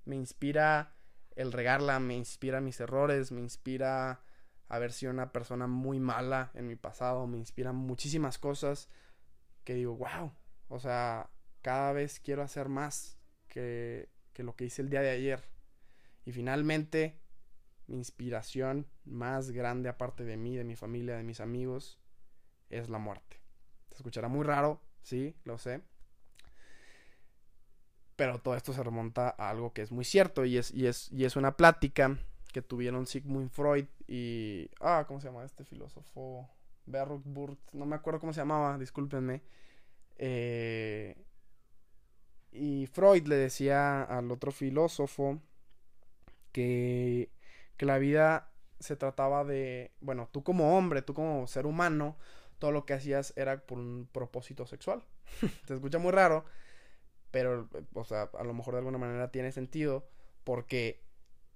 Me 0.04 0.18
inspira 0.18 0.94
el 1.38 1.54
regarla, 1.54 2.02
me 2.02 2.18
inspira 2.18 2.60
mis 2.60 2.82
errores, 2.82 3.32
me 3.32 3.40
inspira 3.40 4.24
haber 4.68 4.92
sido 4.92 5.14
una 5.14 5.32
persona 5.32 5.68
muy 5.68 6.02
mala 6.02 6.52
en 6.54 6.68
mi 6.68 6.76
pasado, 6.76 7.28
me 7.28 7.38
inspiran 7.38 7.78
muchísimas 7.78 8.38
cosas 8.38 8.90
que 9.64 9.76
digo, 9.76 9.96
wow, 9.96 10.34
o 10.68 10.82
sea, 10.82 11.30
cada 11.62 11.94
vez 11.94 12.20
quiero 12.20 12.42
hacer 12.42 12.70
más 12.70 13.18
que, 13.48 14.10
que 14.34 14.44
lo 14.44 14.56
que 14.56 14.66
hice 14.66 14.82
el 14.82 14.90
día 14.90 15.02
de 15.02 15.10
ayer. 15.10 15.44
Y 16.26 16.32
finalmente, 16.32 17.20
mi 17.88 17.98
inspiración 17.98 18.88
más 19.06 19.52
grande 19.52 19.90
aparte 19.90 20.24
de 20.24 20.38
mí, 20.38 20.56
de 20.56 20.64
mi 20.64 20.76
familia, 20.76 21.18
de 21.18 21.24
mis 21.24 21.40
amigos, 21.40 22.00
es 22.70 22.90
la 22.90 23.00
muerte. 23.00 23.42
Se 23.90 23.98
escuchará 23.98 24.28
muy 24.28 24.46
raro, 24.46 24.82
sí, 25.02 25.36
lo 25.44 25.58
sé. 25.58 25.82
Pero 28.16 28.40
todo 28.40 28.56
esto 28.56 28.74
se 28.74 28.84
remonta 28.84 29.34
a 29.38 29.50
algo 29.50 29.74
que 29.74 29.82
es 29.82 29.92
muy 29.92 30.06
cierto 30.06 30.46
y 30.46 30.58
es, 30.58 30.72
y 30.72 30.88
es, 30.88 31.12
y 31.12 31.26
es 31.26 31.36
una 31.36 31.56
plática 31.58 32.18
que 32.52 32.62
tuvieron 32.62 33.08
Sigmund 33.08 33.50
Freud 33.50 33.86
y... 34.08 34.70
Ah, 34.80 35.06
¿cómo 35.08 35.22
se 35.22 35.28
llama 35.28 35.46
este 35.46 35.64
filósofo? 35.64 36.50
Berruch 36.86 37.24
Burt, 37.24 37.60
no 37.72 37.86
me 37.86 37.96
acuerdo 37.96 38.20
cómo 38.20 38.34
se 38.34 38.42
llamaba, 38.42 38.78
discúlpenme. 38.78 39.42
Eh, 40.18 41.16
y 42.52 42.88
Freud 42.88 43.28
le 43.28 43.36
decía 43.36 44.04
al 44.04 44.32
otro 44.32 44.52
filósofo 44.52 45.40
que, 46.52 47.30
que 47.78 47.86
la 47.86 47.98
vida 47.98 48.52
se 48.80 48.96
trataba 48.96 49.44
de, 49.44 49.92
bueno, 50.02 50.30
tú 50.32 50.44
como 50.44 50.78
hombre, 50.78 51.02
tú 51.02 51.14
como 51.14 51.48
ser 51.48 51.66
humano, 51.66 52.18
todo 52.60 52.72
lo 52.72 52.86
que 52.86 52.94
hacías 52.94 53.34
era 53.36 53.66
por 53.66 53.78
un 53.78 54.08
propósito 54.12 54.66
sexual. 54.66 55.04
Te 55.68 55.74
escucha 55.74 56.00
muy 56.00 56.12
raro, 56.12 56.46
pero, 57.32 57.70
o 57.94 58.04
sea, 58.04 58.30
a 58.38 58.44
lo 58.44 58.54
mejor 58.54 58.74
de 58.74 58.80
alguna 58.80 58.98
manera 58.98 59.32
tiene 59.32 59.52
sentido 59.52 60.08
porque 60.44 61.04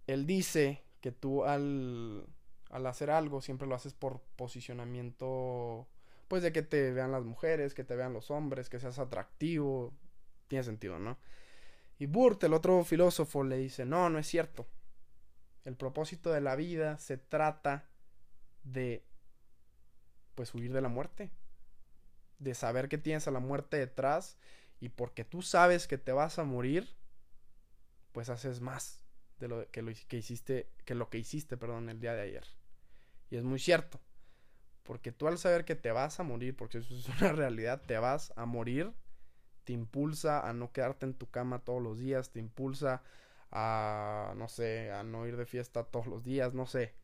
él 0.07 0.25
dice 0.25 0.83
que 1.01 1.11
tú 1.11 1.45
al, 1.45 2.27
al 2.69 2.85
hacer 2.87 3.09
algo 3.09 3.41
siempre 3.41 3.67
lo 3.67 3.75
haces 3.75 3.93
por 3.93 4.21
posicionamiento, 4.35 5.87
pues 6.27 6.43
de 6.43 6.51
que 6.51 6.61
te 6.61 6.91
vean 6.91 7.11
las 7.11 7.23
mujeres, 7.23 7.73
que 7.73 7.83
te 7.83 7.95
vean 7.95 8.13
los 8.13 8.31
hombres, 8.31 8.69
que 8.69 8.79
seas 8.79 8.99
atractivo, 8.99 9.93
tiene 10.53 10.63
sentido, 10.63 10.99
¿no? 10.99 11.17
Y 11.97 12.05
Burt, 12.05 12.43
el 12.43 12.53
otro 12.53 12.83
filósofo, 12.83 13.43
le 13.43 13.57
dice, 13.57 13.85
no, 13.85 14.07
no 14.11 14.19
es 14.19 14.27
cierto. 14.27 14.67
El 15.65 15.75
propósito 15.75 16.31
de 16.31 16.41
la 16.41 16.55
vida 16.55 16.99
se 16.99 17.17
trata 17.17 17.89
de, 18.63 19.03
pues, 20.35 20.53
huir 20.53 20.71
de 20.71 20.81
la 20.81 20.89
muerte. 20.89 21.31
De 22.37 22.53
saber 22.53 22.87
que 22.87 22.99
tienes 22.99 23.27
a 23.27 23.31
la 23.31 23.39
muerte 23.39 23.77
detrás 23.77 24.37
y 24.79 24.89
porque 24.89 25.25
tú 25.25 25.41
sabes 25.41 25.87
que 25.87 25.97
te 25.97 26.11
vas 26.11 26.37
a 26.37 26.43
morir, 26.43 26.87
pues 28.11 28.29
haces 28.29 28.61
más 28.61 29.01
de 29.39 29.47
lo 29.47 29.71
que, 29.71 29.81
lo 29.81 29.91
que 30.07 30.17
hiciste, 30.17 30.69
que 30.85 30.93
lo 30.93 31.09
que 31.09 31.17
hiciste, 31.17 31.57
perdón, 31.57 31.89
el 31.89 31.99
día 31.99 32.13
de 32.13 32.21
ayer. 32.21 32.45
Y 33.31 33.37
es 33.37 33.43
muy 33.43 33.57
cierto. 33.57 33.99
Porque 34.83 35.11
tú 35.11 35.27
al 35.27 35.39
saber 35.39 35.65
que 35.65 35.75
te 35.75 35.91
vas 35.91 36.19
a 36.19 36.23
morir, 36.23 36.55
porque 36.55 36.77
eso 36.77 36.93
es 36.95 37.09
una 37.09 37.31
realidad, 37.33 37.81
te 37.87 37.97
vas 37.97 38.33
a 38.35 38.45
morir, 38.45 38.93
te 39.63 39.73
impulsa 39.73 40.47
a 40.47 40.53
no 40.53 40.71
quedarte 40.71 41.05
en 41.05 41.13
tu 41.13 41.29
cama 41.29 41.59
todos 41.59 41.81
los 41.81 41.99
días, 41.99 42.31
te 42.31 42.39
impulsa 42.39 43.03
a, 43.51 44.33
no 44.35 44.47
sé, 44.47 44.91
a 44.91 45.03
no 45.03 45.27
ir 45.27 45.37
de 45.37 45.45
fiesta 45.45 45.83
todos 45.83 46.07
los 46.07 46.23
días, 46.23 46.53
no 46.53 46.65
sé. 46.65 46.95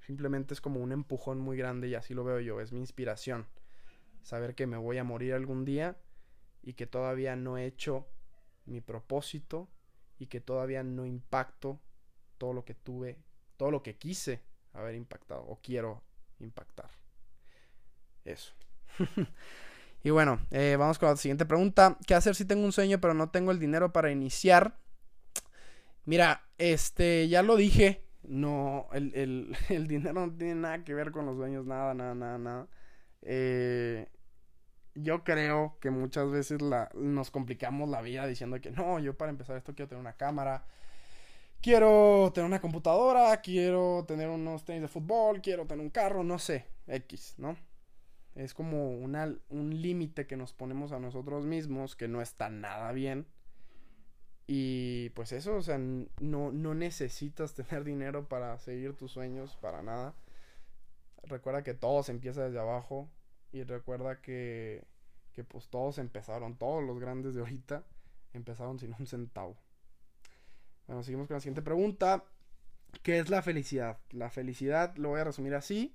Simplemente 0.00 0.54
es 0.54 0.60
como 0.60 0.80
un 0.80 0.92
empujón 0.92 1.38
muy 1.38 1.56
grande 1.56 1.88
y 1.88 1.94
así 1.94 2.14
lo 2.14 2.24
veo 2.24 2.40
yo, 2.40 2.60
es 2.60 2.72
mi 2.72 2.80
inspiración. 2.80 3.46
Saber 4.22 4.54
que 4.54 4.66
me 4.66 4.76
voy 4.76 4.98
a 4.98 5.04
morir 5.04 5.34
algún 5.34 5.64
día 5.64 5.96
y 6.62 6.74
que 6.74 6.86
todavía 6.86 7.36
no 7.36 7.58
he 7.58 7.66
hecho 7.66 8.06
mi 8.66 8.80
propósito 8.80 9.68
y 10.18 10.26
que 10.26 10.40
todavía 10.40 10.82
no 10.82 11.06
impacto 11.06 11.80
todo 12.38 12.52
lo 12.52 12.64
que 12.64 12.74
tuve, 12.74 13.18
todo 13.56 13.70
lo 13.70 13.82
que 13.82 13.96
quise 13.96 14.42
haber 14.72 14.94
impactado 14.94 15.42
o 15.42 15.60
quiero 15.60 16.02
impactar. 16.38 16.90
Eso. 18.24 18.54
y 20.02 20.10
bueno, 20.10 20.40
eh, 20.50 20.76
vamos 20.78 20.98
con 20.98 21.10
la 21.10 21.16
siguiente 21.16 21.46
pregunta. 21.46 21.98
¿Qué 22.06 22.14
hacer 22.14 22.34
si 22.34 22.44
tengo 22.44 22.64
un 22.64 22.72
sueño 22.72 23.00
pero 23.00 23.14
no 23.14 23.30
tengo 23.30 23.50
el 23.50 23.58
dinero 23.58 23.92
para 23.92 24.10
iniciar? 24.10 24.78
Mira, 26.04 26.42
este, 26.58 27.28
ya 27.28 27.42
lo 27.42 27.56
dije. 27.56 28.04
No, 28.22 28.88
el, 28.92 29.14
el, 29.14 29.56
el 29.68 29.86
dinero 29.86 30.26
no 30.26 30.32
tiene 30.32 30.54
nada 30.54 30.84
que 30.84 30.94
ver 30.94 31.10
con 31.10 31.26
los 31.26 31.36
sueños, 31.36 31.66
nada, 31.66 31.94
nada, 31.94 32.14
nada, 32.14 32.38
nada. 32.38 32.68
Eh, 33.22 34.08
yo 34.94 35.22
creo 35.24 35.78
que 35.80 35.90
muchas 35.90 36.30
veces 36.30 36.62
la, 36.62 36.90
nos 36.94 37.30
complicamos 37.30 37.88
la 37.88 38.02
vida 38.02 38.26
diciendo 38.26 38.60
que 38.60 38.70
no, 38.70 38.98
yo 38.98 39.16
para 39.16 39.30
empezar 39.30 39.56
esto 39.56 39.74
quiero 39.74 39.88
tener 39.88 40.00
una 40.00 40.14
cámara, 40.16 40.64
quiero 41.60 42.32
tener 42.34 42.46
una 42.46 42.60
computadora, 42.60 43.40
quiero 43.40 44.04
tener 44.06 44.28
unos 44.28 44.64
tenis 44.64 44.82
de 44.82 44.88
fútbol, 44.88 45.40
quiero 45.42 45.66
tener 45.66 45.84
un 45.84 45.90
carro, 45.90 46.24
no 46.24 46.38
sé, 46.38 46.66
X, 46.86 47.34
¿no? 47.38 47.56
Es 48.40 48.54
como 48.54 48.90
un 48.90 49.82
límite 49.82 50.26
que 50.26 50.38
nos 50.38 50.54
ponemos 50.54 50.92
a 50.92 50.98
nosotros 50.98 51.44
mismos 51.44 51.94
que 51.94 52.08
no 52.08 52.22
está 52.22 52.48
nada 52.48 52.90
bien. 52.92 53.26
Y 54.46 55.10
pues 55.10 55.32
eso, 55.32 55.56
o 55.56 55.62
sea, 55.62 55.76
no, 55.76 56.50
no 56.50 56.74
necesitas 56.74 57.52
tener 57.54 57.84
dinero 57.84 58.28
para 58.28 58.58
seguir 58.58 58.96
tus 58.96 59.12
sueños, 59.12 59.58
para 59.60 59.82
nada. 59.82 60.14
Recuerda 61.24 61.62
que 61.62 61.74
todo 61.74 62.02
se 62.02 62.12
empieza 62.12 62.42
desde 62.42 62.58
abajo 62.58 63.10
y 63.52 63.62
recuerda 63.62 64.22
que, 64.22 64.84
que 65.34 65.44
pues 65.44 65.68
todos 65.68 65.98
empezaron, 65.98 66.56
todos 66.56 66.82
los 66.82 66.98
grandes 66.98 67.34
de 67.34 67.40
ahorita 67.40 67.84
empezaron 68.32 68.78
sin 68.78 68.94
un 68.98 69.06
centavo. 69.06 69.58
Bueno, 70.86 71.02
seguimos 71.02 71.28
con 71.28 71.34
la 71.34 71.40
siguiente 71.40 71.60
pregunta. 71.60 72.24
¿Qué 73.02 73.18
es 73.18 73.28
la 73.28 73.42
felicidad? 73.42 73.98
La 74.12 74.30
felicidad 74.30 74.96
lo 74.96 75.10
voy 75.10 75.20
a 75.20 75.24
resumir 75.24 75.54
así. 75.54 75.94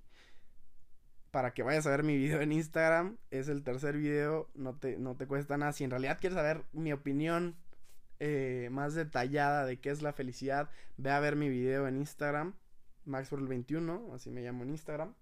Para 1.35 1.53
que 1.53 1.63
vayas 1.63 1.85
a 1.85 1.89
ver 1.89 2.03
mi 2.03 2.15
video 2.15 2.39
en 2.39 2.53
Instagram. 2.53 3.17
Es 3.29 3.49
el 3.49 3.61
tercer 3.61 3.97
video. 3.97 4.49
No 4.53 4.77
te, 4.77 4.97
no 4.97 5.17
te 5.17 5.27
cuesta 5.27 5.57
nada. 5.57 5.73
Si 5.73 5.83
en 5.83 5.89
realidad 5.89 6.17
quieres 6.17 6.37
saber 6.37 6.63
mi 6.71 6.93
opinión 6.93 7.57
eh, 8.21 8.69
más 8.71 8.93
detallada 8.93 9.65
de 9.65 9.77
qué 9.81 9.89
es 9.89 10.01
la 10.01 10.13
felicidad, 10.13 10.69
ve 10.95 11.11
a 11.11 11.19
ver 11.19 11.35
mi 11.35 11.49
video 11.49 11.89
en 11.89 11.97
Instagram. 11.97 12.55
Maxwell21. 13.05 14.15
Así 14.15 14.29
me 14.29 14.43
llamo 14.43 14.63
en 14.63 14.69
Instagram. 14.69 15.13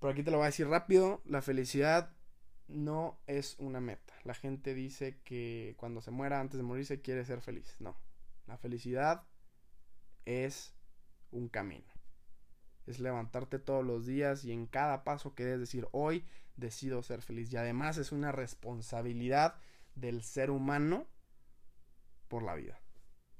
Pero 0.00 0.10
aquí 0.10 0.22
te 0.22 0.30
lo 0.30 0.38
voy 0.38 0.44
a 0.44 0.46
decir 0.46 0.68
rápido. 0.68 1.20
La 1.26 1.42
felicidad 1.42 2.10
no 2.66 3.20
es 3.26 3.56
una 3.58 3.80
meta. 3.80 4.14
La 4.22 4.32
gente 4.32 4.72
dice 4.72 5.18
que 5.22 5.74
cuando 5.76 6.00
se 6.00 6.12
muera, 6.12 6.40
antes 6.40 6.56
de 6.56 6.62
morirse, 6.62 7.02
quiere 7.02 7.26
ser 7.26 7.42
feliz. 7.42 7.76
No. 7.78 7.94
La 8.46 8.56
felicidad 8.56 9.24
es 10.24 10.72
un 11.30 11.50
camino. 11.50 11.93
Es 12.86 13.00
levantarte 13.00 13.58
todos 13.58 13.84
los 13.84 14.06
días 14.06 14.44
y 14.44 14.52
en 14.52 14.66
cada 14.66 15.04
paso 15.04 15.34
que 15.34 15.44
des 15.44 15.60
decir, 15.60 15.88
hoy 15.92 16.24
decido 16.56 17.02
ser 17.02 17.22
feliz. 17.22 17.52
Y 17.52 17.56
además 17.56 17.98
es 17.98 18.12
una 18.12 18.32
responsabilidad 18.32 19.56
del 19.94 20.22
ser 20.22 20.50
humano 20.50 21.06
por 22.28 22.42
la 22.42 22.54
vida. 22.54 22.80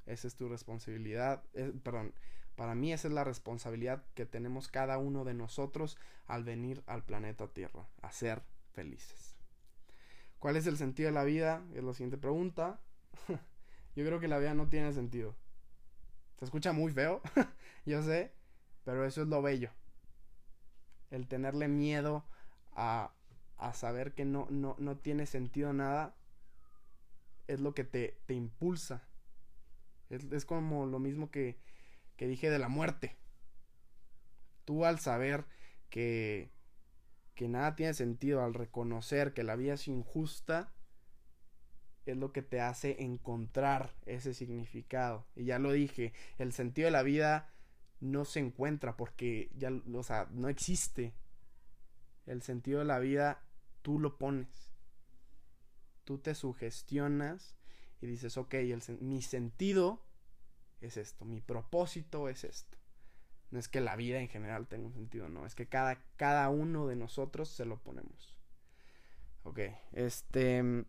Esa 0.06 0.26
es 0.26 0.36
tu 0.36 0.48
responsabilidad. 0.48 1.42
perdón, 1.82 2.14
para 2.56 2.74
mí 2.74 2.92
esa 2.92 3.08
es 3.08 3.14
la 3.14 3.24
responsabilidad 3.24 4.04
que 4.14 4.26
tenemos 4.26 4.68
cada 4.68 4.98
uno 4.98 5.24
de 5.24 5.34
nosotros 5.34 5.98
al 6.26 6.44
venir 6.44 6.82
al 6.86 7.04
planeta 7.04 7.48
Tierra, 7.48 7.86
a 8.02 8.12
ser 8.12 8.42
felices. 8.72 9.36
¿Cuál 10.38 10.56
es 10.56 10.66
el 10.66 10.76
sentido 10.76 11.08
de 11.08 11.14
la 11.14 11.24
vida? 11.24 11.62
Es 11.74 11.82
la 11.82 11.94
siguiente 11.94 12.18
pregunta. 12.18 12.80
Yo 13.96 14.04
creo 14.04 14.20
que 14.20 14.28
la 14.28 14.38
vida 14.38 14.54
no 14.54 14.68
tiene 14.68 14.92
sentido. 14.92 15.34
Se 16.36 16.44
escucha 16.44 16.72
muy 16.72 16.92
feo, 16.92 17.22
yo 17.86 18.02
sé, 18.02 18.32
pero 18.84 19.04
eso 19.04 19.22
es 19.22 19.28
lo 19.28 19.42
bello. 19.42 19.70
El 21.10 21.26
tenerle 21.26 21.68
miedo 21.68 22.24
a, 22.72 23.12
a 23.56 23.72
saber 23.72 24.14
que 24.14 24.24
no, 24.24 24.46
no, 24.50 24.76
no 24.78 24.96
tiene 24.96 25.26
sentido 25.26 25.72
nada 25.72 26.14
es 27.46 27.60
lo 27.60 27.74
que 27.74 27.84
te, 27.84 28.18
te 28.26 28.34
impulsa. 28.34 29.02
Es, 30.10 30.24
es 30.32 30.44
como 30.44 30.86
lo 30.86 30.98
mismo 30.98 31.30
que, 31.30 31.58
que 32.16 32.26
dije 32.26 32.50
de 32.50 32.58
la 32.58 32.68
muerte. 32.68 33.16
Tú 34.64 34.84
al 34.84 34.98
saber 34.98 35.44
que, 35.90 36.50
que 37.34 37.48
nada 37.48 37.76
tiene 37.76 37.94
sentido, 37.94 38.42
al 38.42 38.54
reconocer 38.54 39.34
que 39.34 39.44
la 39.44 39.56
vida 39.56 39.74
es 39.74 39.88
injusta, 39.88 40.72
es 42.06 42.16
lo 42.16 42.32
que 42.32 42.42
te 42.42 42.60
hace 42.60 43.02
encontrar 43.02 43.94
ese 44.06 44.34
significado. 44.34 45.26
Y 45.34 45.44
ya 45.44 45.58
lo 45.58 45.72
dije, 45.72 46.12
el 46.38 46.52
sentido 46.52 46.86
de 46.86 46.92
la 46.92 47.02
vida 47.02 47.53
no 48.00 48.24
se 48.24 48.40
encuentra 48.40 48.96
porque 48.96 49.50
ya, 49.56 49.70
o 49.94 50.02
sea, 50.02 50.28
no 50.30 50.48
existe. 50.48 51.14
El 52.26 52.42
sentido 52.42 52.78
de 52.80 52.84
la 52.84 52.98
vida 52.98 53.42
tú 53.82 53.98
lo 53.98 54.18
pones. 54.18 54.72
Tú 56.04 56.18
te 56.18 56.34
sugestionas 56.34 57.56
y 58.00 58.06
dices, 58.06 58.36
ok, 58.36 58.54
mi 59.00 59.22
sentido 59.22 60.02
es 60.80 60.96
esto, 60.96 61.24
mi 61.24 61.40
propósito 61.40 62.28
es 62.28 62.44
esto. 62.44 62.76
No 63.50 63.58
es 63.58 63.68
que 63.68 63.80
la 63.80 63.96
vida 63.96 64.20
en 64.20 64.28
general 64.28 64.66
tenga 64.66 64.86
un 64.86 64.94
sentido, 64.94 65.28
no, 65.28 65.46
es 65.46 65.54
que 65.54 65.66
cada, 65.66 66.02
cada 66.16 66.50
uno 66.50 66.86
de 66.86 66.96
nosotros 66.96 67.48
se 67.48 67.64
lo 67.64 67.78
ponemos. 67.78 68.36
Ok, 69.44 69.60
este... 69.92 70.84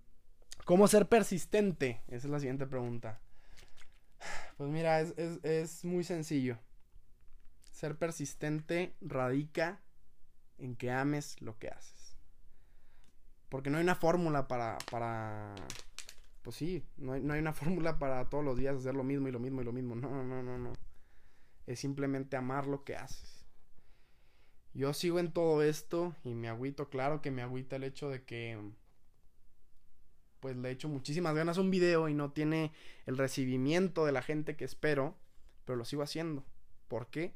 ¿Cómo 0.64 0.88
ser 0.88 1.08
persistente? 1.08 2.02
Esa 2.08 2.28
es 2.28 2.32
la 2.32 2.40
siguiente 2.40 2.66
pregunta. 2.66 3.22
Pues 4.58 4.70
mira, 4.70 5.02
es, 5.02 5.14
es 5.44 5.86
muy 5.86 6.04
sencillo. 6.04 6.58
Ser 7.76 7.98
persistente 7.98 8.96
radica 9.02 9.82
en 10.58 10.78
que 10.78 10.92
ames 10.92 11.36
lo 11.42 11.60
que 11.60 11.68
haces. 11.68 12.16
Porque 13.50 13.70
no 13.70 13.78
hay 13.78 13.84
una 13.84 13.96
fórmula 13.96 14.48
para, 14.48 14.78
para, 14.90 15.54
pues 16.42 16.56
sí, 16.56 16.86
no 16.96 17.12
hay, 17.12 17.22
no 17.22 17.34
hay 17.34 17.42
una 17.42 17.52
fórmula 17.62 18.00
para 18.00 18.30
todos 18.30 18.46
los 18.46 18.58
días 18.58 18.78
hacer 18.78 18.96
lo 18.96 19.04
mismo 19.04 19.28
y 19.28 19.34
lo 19.34 19.42
mismo 19.42 19.62
y 19.62 19.66
lo 19.66 19.74
mismo. 19.74 19.94
No, 19.94 20.24
no, 20.24 20.42
no, 20.42 20.58
no. 20.58 20.72
Es 21.68 21.82
simplemente 21.82 22.38
amar 22.38 22.66
lo 22.66 22.86
que 22.86 22.96
haces. 22.96 23.46
Yo 24.74 24.94
sigo 24.94 25.20
en 25.20 25.34
todo 25.34 25.62
esto 25.62 26.16
y 26.24 26.34
me 26.34 26.48
agüito, 26.48 26.90
claro 26.90 27.22
que 27.22 27.30
me 27.30 27.42
agüita 27.42 27.76
el 27.76 27.84
hecho 27.84 28.10
de 28.10 28.24
que 28.24 28.58
pues 30.40 30.56
le 30.56 30.72
echo 30.72 30.88
muchísimas 30.88 31.36
ganas 31.36 31.58
a 31.58 31.62
un 31.62 31.72
video 31.72 32.08
y 32.08 32.14
no 32.14 32.32
tiene 32.32 32.72
el 33.06 33.18
recibimiento 33.18 34.06
de 34.06 34.14
la 34.14 34.22
gente 34.22 34.56
que 34.56 34.64
espero, 34.64 35.18
pero 35.66 35.76
lo 35.76 35.84
sigo 35.84 36.04
haciendo. 36.04 36.46
¿Por 36.88 37.08
qué? 37.08 37.34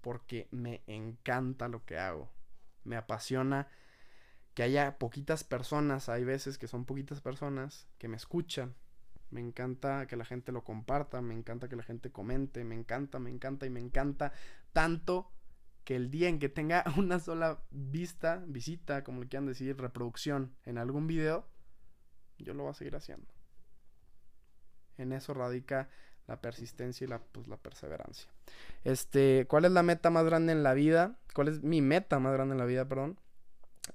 Porque 0.00 0.48
me 0.50 0.82
encanta 0.86 1.68
lo 1.68 1.84
que 1.84 1.98
hago. 1.98 2.30
Me 2.84 2.96
apasiona 2.96 3.68
que 4.54 4.62
haya 4.62 4.98
poquitas 4.98 5.44
personas, 5.44 6.08
hay 6.08 6.24
veces 6.24 6.58
que 6.58 6.66
son 6.66 6.84
poquitas 6.84 7.20
personas 7.20 7.88
que 7.98 8.08
me 8.08 8.16
escuchan. 8.16 8.74
Me 9.30 9.40
encanta 9.40 10.06
que 10.06 10.16
la 10.16 10.24
gente 10.24 10.50
lo 10.50 10.64
comparta, 10.64 11.20
me 11.22 11.34
encanta 11.34 11.68
que 11.68 11.76
la 11.76 11.84
gente 11.84 12.10
comente, 12.10 12.64
me 12.64 12.74
encanta, 12.74 13.20
me 13.20 13.30
encanta 13.30 13.66
y 13.66 13.70
me 13.70 13.80
encanta 13.80 14.32
tanto 14.72 15.30
que 15.84 15.96
el 15.96 16.10
día 16.10 16.28
en 16.28 16.38
que 16.38 16.48
tenga 16.48 16.84
una 16.96 17.20
sola 17.20 17.62
vista, 17.70 18.42
visita, 18.46 19.04
como 19.04 19.20
le 19.20 19.28
quieran 19.28 19.46
decir, 19.46 19.76
reproducción 19.76 20.54
en 20.64 20.78
algún 20.78 21.06
video, 21.06 21.46
yo 22.38 22.54
lo 22.54 22.64
voy 22.64 22.70
a 22.70 22.74
seguir 22.74 22.96
haciendo. 22.96 23.32
En 24.98 25.12
eso 25.12 25.32
radica 25.32 25.88
la 26.26 26.40
persistencia 26.40 27.04
y 27.04 27.08
la, 27.08 27.20
pues, 27.20 27.48
la 27.48 27.56
perseverancia. 27.56 28.30
Este, 28.84 29.46
¿cuál 29.48 29.64
es 29.64 29.72
la 29.72 29.82
meta 29.82 30.10
más 30.10 30.24
grande 30.24 30.52
en 30.52 30.62
la 30.62 30.74
vida? 30.74 31.18
¿Cuál 31.34 31.48
es 31.48 31.62
mi 31.62 31.80
meta 31.80 32.18
más 32.18 32.32
grande 32.32 32.54
en 32.54 32.58
la 32.58 32.64
vida, 32.64 32.88
perdón? 32.88 33.18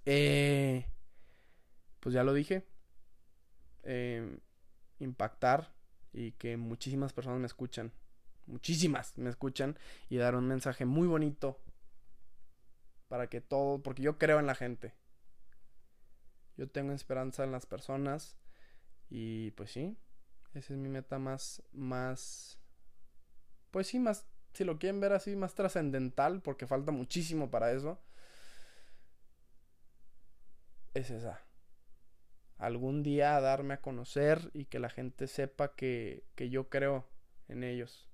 Eh, 0.06 0.86
pues 2.00 2.14
ya 2.14 2.24
lo 2.24 2.34
dije. 2.34 2.66
Eh, 3.84 4.40
impactar 5.00 5.74
y 6.14 6.32
que 6.34 6.58
muchísimas 6.58 7.14
personas 7.14 7.40
me 7.40 7.48
escuchan. 7.48 7.92
Muchísimas 8.48 9.18
me 9.18 9.30
escuchan 9.30 9.78
y 10.10 10.18
dar 10.18 10.36
un 10.36 10.48
mensaje 10.48 10.86
muy 10.86 11.08
bonito 11.08 11.60
para 13.08 13.28
que 13.28 13.42
todo, 13.42 13.82
porque 13.82 14.04
yo 14.04 14.18
creo 14.18 14.40
en 14.40 14.46
la 14.46 14.56
gente. 14.56 14.94
Yo 16.58 16.70
tengo 16.70 16.94
esperanza 16.94 17.44
en 17.44 17.52
las 17.52 17.66
personas 17.66 18.38
y 19.10 19.52
pues 19.52 19.72
sí, 19.72 19.98
esa 20.54 20.74
es 20.74 20.80
mi 20.80 20.90
meta 20.90 21.20
más, 21.20 21.62
más, 21.74 22.58
pues 23.72 23.88
sí, 23.88 24.00
más, 24.00 24.26
si 24.56 24.64
lo 24.64 24.80
quieren 24.80 25.00
ver 25.02 25.14
así, 25.14 25.36
más 25.36 25.54
trascendental, 25.54 26.42
porque 26.42 26.66
falta 26.66 26.92
muchísimo 26.92 27.52
para 27.52 27.72
eso. 27.72 28.00
Es 30.94 31.12
esa. 31.12 31.42
Algún 32.58 33.04
día 33.04 33.40
darme 33.42 33.74
a 33.74 33.82
conocer 33.82 34.50
y 34.54 34.66
que 34.66 34.80
la 34.80 34.90
gente 34.90 35.28
sepa 35.28 35.76
que, 35.76 36.24
que 36.36 36.50
yo 36.50 36.70
creo 36.70 37.06
en 37.50 37.64
ellos. 37.64 38.08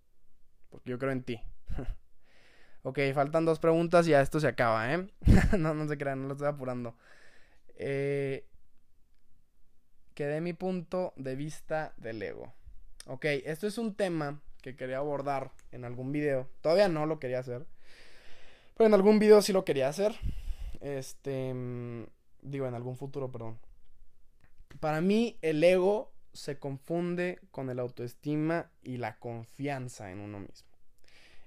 Porque 0.69 0.89
yo 0.89 0.98
creo 0.98 1.12
en 1.12 1.24
ti. 1.24 1.41
ok, 2.83 3.00
faltan 3.13 3.45
dos 3.45 3.60
preguntas 3.60 4.07
y 4.07 4.12
ya 4.12 4.21
esto 4.21 4.39
se 4.39 4.48
acaba, 4.48 4.91
¿eh? 4.93 5.07
no, 5.60 5.75
no 5.75 5.88
se 5.88 5.98
crean, 5.98 6.24
no 6.24 6.27
lo 6.27 6.33
estoy 6.33 6.48
apurando. 6.48 6.98
Eh, 7.75 8.48
que 10.15 10.41
mi 10.41 10.53
punto 10.53 11.13
de 11.17 11.36
vista 11.36 11.93
del 11.98 12.21
ego. 12.21 12.53
Ok, 13.05 13.25
esto 13.25 13.67
es 13.67 13.77
un 13.77 13.95
tema 13.95 14.41
que 14.62 14.75
quería 14.75 14.98
abordar 14.98 15.51
en 15.72 15.86
algún 15.86 16.12
video. 16.12 16.48
Todavía 16.62 16.88
no 16.88 17.06
lo 17.06 17.20
quería 17.20 17.39
hacer. 17.39 17.65
Pero 18.75 18.88
en 18.88 18.94
algún 18.94 19.20
video 19.20 19.41
sí 19.41 19.53
lo 19.53 19.65
quería 19.65 19.89
hacer. 19.89 20.15
Este. 20.80 21.53
Mm, 21.53 22.06
digo, 22.41 22.68
en 22.68 22.75
algún 22.75 22.96
futuro, 22.96 23.32
perdón. 23.32 23.60
Para 24.80 25.01
mí, 25.01 25.38
el 25.41 25.63
ego 25.63 26.12
se 26.34 26.58
confunde 26.58 27.39
con 27.51 27.70
el 27.70 27.80
autoestima 27.80 28.72
y 28.84 28.98
la 28.98 29.20
confianza 29.20 30.12
en 30.12 30.20
uno 30.20 30.39
mismo. 30.39 30.70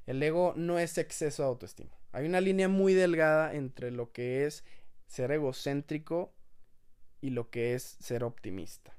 El 0.06 0.22
ego 0.22 0.52
no 0.56 0.78
es 0.78 0.98
exceso 0.98 1.42
de 1.42 1.48
autoestima. 1.48 1.90
Hay 2.12 2.26
una 2.26 2.40
línea 2.40 2.68
muy 2.68 2.94
delgada 2.94 3.54
entre 3.54 3.90
lo 3.90 4.12
que 4.12 4.44
es 4.44 4.64
ser 5.06 5.32
egocéntrico 5.32 6.32
y 7.20 7.30
lo 7.30 7.50
que 7.50 7.74
es 7.74 7.96
ser 8.00 8.22
optimista 8.22 8.96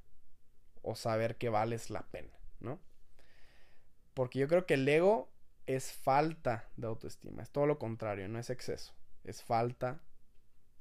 o 0.82 0.96
saber 0.96 1.36
que 1.38 1.50
vales 1.50 1.90
la 1.90 2.08
pena, 2.08 2.34
¿no? 2.60 2.80
Porque 4.16 4.40
yo 4.40 4.48
creo 4.48 4.66
que 4.66 4.74
el 4.74 4.88
ego 4.88 5.30
es 5.68 5.92
falta 5.92 6.68
de 6.78 6.88
autoestima, 6.88 7.44
es 7.44 7.52
todo 7.52 7.68
lo 7.68 7.78
contrario, 7.78 8.28
no 8.30 8.40
es 8.40 8.50
exceso, 8.50 8.94
es 9.24 9.44
falta 9.44 10.00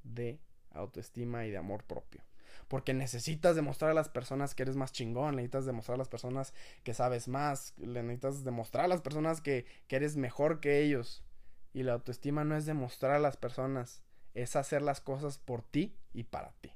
de 0.04 0.40
autoestima 0.70 1.44
y 1.44 1.50
de 1.50 1.58
amor 1.58 1.84
propio. 1.84 2.22
Porque 2.68 2.94
necesitas 2.94 3.56
demostrar 3.56 3.90
a 3.90 3.94
las 3.94 4.08
personas 4.08 4.54
que 4.54 4.62
eres 4.62 4.76
más 4.76 4.92
chingón, 4.92 5.36
necesitas 5.36 5.66
demostrar 5.66 5.96
a 5.96 5.98
las 5.98 6.08
personas 6.08 6.54
que 6.84 6.94
sabes 6.94 7.26
más, 7.26 7.74
necesitas 7.76 8.44
demostrar 8.44 8.84
a 8.84 8.88
las 8.88 9.00
personas 9.00 9.40
que, 9.40 9.66
que 9.88 9.96
eres 9.96 10.16
mejor 10.16 10.60
que 10.60 10.80
ellos. 10.80 11.24
Y 11.72 11.82
la 11.82 11.94
autoestima 11.94 12.44
no 12.44 12.56
es 12.56 12.66
demostrar 12.66 13.12
a 13.12 13.18
las 13.18 13.36
personas, 13.36 14.02
es 14.34 14.54
hacer 14.54 14.80
las 14.80 15.00
cosas 15.00 15.38
por 15.38 15.62
ti 15.62 15.96
y 16.12 16.22
para 16.22 16.52
ti. 16.60 16.72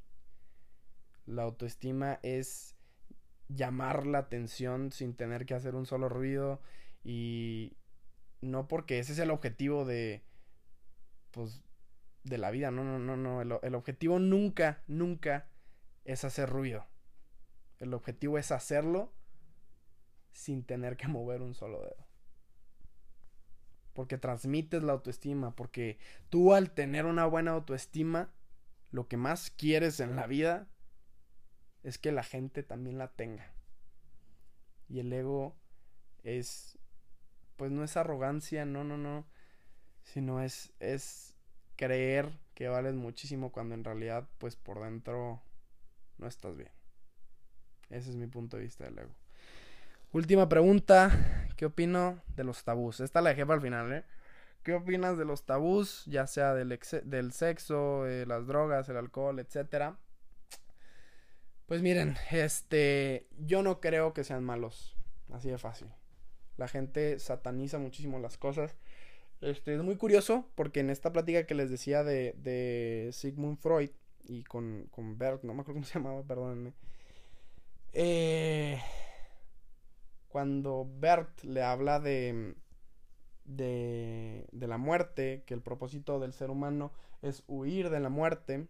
La 1.24 1.44
autoestima 1.44 2.18
es 2.22 2.74
llamar 3.48 4.06
la 4.06 4.18
atención 4.18 4.92
sin 4.92 5.14
tener 5.14 5.46
que 5.46 5.54
hacer 5.54 5.74
un 5.74 5.86
solo 5.86 6.08
ruido 6.08 6.60
y 7.02 7.76
no 8.40 8.68
porque 8.68 8.98
ese 8.98 9.12
es 9.12 9.18
el 9.18 9.30
objetivo 9.30 9.84
de 9.84 10.22
pues 11.30 11.62
de 12.24 12.38
la 12.38 12.50
vida, 12.50 12.70
no, 12.70 12.84
no, 12.84 12.98
no, 12.98 13.16
no, 13.16 13.40
el, 13.40 13.54
el 13.62 13.74
objetivo 13.74 14.18
nunca, 14.18 14.82
nunca 14.86 15.48
es 16.04 16.24
hacer 16.24 16.48
ruido. 16.48 16.86
El 17.78 17.94
objetivo 17.94 18.38
es 18.38 18.50
hacerlo 18.52 19.12
sin 20.32 20.64
tener 20.64 20.96
que 20.96 21.08
mover 21.08 21.42
un 21.42 21.54
solo 21.54 21.80
dedo. 21.80 22.06
Porque 23.92 24.18
transmites 24.18 24.82
la 24.82 24.92
autoestima, 24.92 25.56
porque 25.56 25.98
tú 26.28 26.54
al 26.54 26.70
tener 26.70 27.06
una 27.06 27.26
buena 27.26 27.52
autoestima, 27.52 28.32
lo 28.90 29.08
que 29.08 29.16
más 29.16 29.50
quieres 29.50 30.00
en 30.00 30.16
la 30.16 30.26
vida 30.26 30.68
es 31.88 31.98
que 31.98 32.12
la 32.12 32.22
gente 32.22 32.62
también 32.62 32.98
la 32.98 33.08
tenga. 33.08 33.50
Y 34.88 35.00
el 35.00 35.12
ego 35.12 35.56
es, 36.22 36.78
pues 37.56 37.70
no 37.70 37.82
es 37.82 37.96
arrogancia, 37.96 38.66
no, 38.66 38.84
no, 38.84 38.98
no, 38.98 39.26
sino 40.02 40.42
es, 40.42 40.72
es 40.80 41.34
creer 41.76 42.38
que 42.54 42.68
vales 42.68 42.94
muchísimo 42.94 43.52
cuando 43.52 43.74
en 43.74 43.84
realidad, 43.84 44.28
pues 44.38 44.56
por 44.56 44.82
dentro 44.82 45.40
no 46.18 46.26
estás 46.26 46.56
bien. 46.56 46.72
Ese 47.88 48.10
es 48.10 48.16
mi 48.16 48.26
punto 48.26 48.58
de 48.58 48.64
vista 48.64 48.84
del 48.84 48.98
ego. 48.98 49.14
Última 50.12 50.48
pregunta, 50.48 51.48
¿qué 51.56 51.66
opino 51.66 52.22
de 52.36 52.44
los 52.44 52.64
tabús? 52.64 53.00
Esta 53.00 53.22
la 53.22 53.30
dejé 53.30 53.46
para 53.46 53.56
el 53.56 53.62
final, 53.62 53.92
¿eh? 53.92 54.04
¿Qué 54.62 54.74
opinas 54.74 55.16
de 55.16 55.24
los 55.24 55.46
tabús, 55.46 56.04
ya 56.06 56.26
sea 56.26 56.52
del, 56.52 56.78
del 57.04 57.32
sexo, 57.32 58.06
eh, 58.06 58.26
las 58.26 58.46
drogas, 58.46 58.88
el 58.90 58.96
alcohol, 58.98 59.38
etcétera? 59.38 59.96
Pues 61.68 61.82
miren, 61.82 62.16
este, 62.30 63.26
yo 63.36 63.62
no 63.62 63.78
creo 63.78 64.14
que 64.14 64.24
sean 64.24 64.42
malos, 64.42 64.96
así 65.30 65.50
de 65.50 65.58
fácil. 65.58 65.88
La 66.56 66.66
gente 66.66 67.18
sataniza 67.18 67.78
muchísimo 67.78 68.18
las 68.18 68.38
cosas. 68.38 68.74
Este, 69.42 69.74
es 69.74 69.82
muy 69.82 69.96
curioso 69.96 70.48
porque 70.54 70.80
en 70.80 70.88
esta 70.88 71.12
plática 71.12 71.44
que 71.44 71.54
les 71.54 71.68
decía 71.70 72.02
de, 72.04 72.32
de 72.38 73.10
Sigmund 73.12 73.58
Freud 73.58 73.90
y 74.24 74.44
con, 74.44 74.88
con 74.90 75.18
Bert, 75.18 75.44
no 75.44 75.52
me 75.52 75.60
acuerdo 75.60 75.80
cómo 75.80 75.84
se 75.84 75.98
llamaba, 75.98 76.22
perdónenme. 76.22 76.72
Eh, 77.92 78.80
cuando 80.28 80.90
Bert 80.98 81.44
le 81.44 81.62
habla 81.62 82.00
de, 82.00 82.54
de, 83.44 84.46
de 84.52 84.66
la 84.66 84.78
muerte, 84.78 85.42
que 85.44 85.52
el 85.52 85.60
propósito 85.60 86.18
del 86.18 86.32
ser 86.32 86.48
humano 86.48 86.92
es 87.20 87.44
huir 87.46 87.90
de 87.90 88.00
la 88.00 88.08
muerte, 88.08 88.68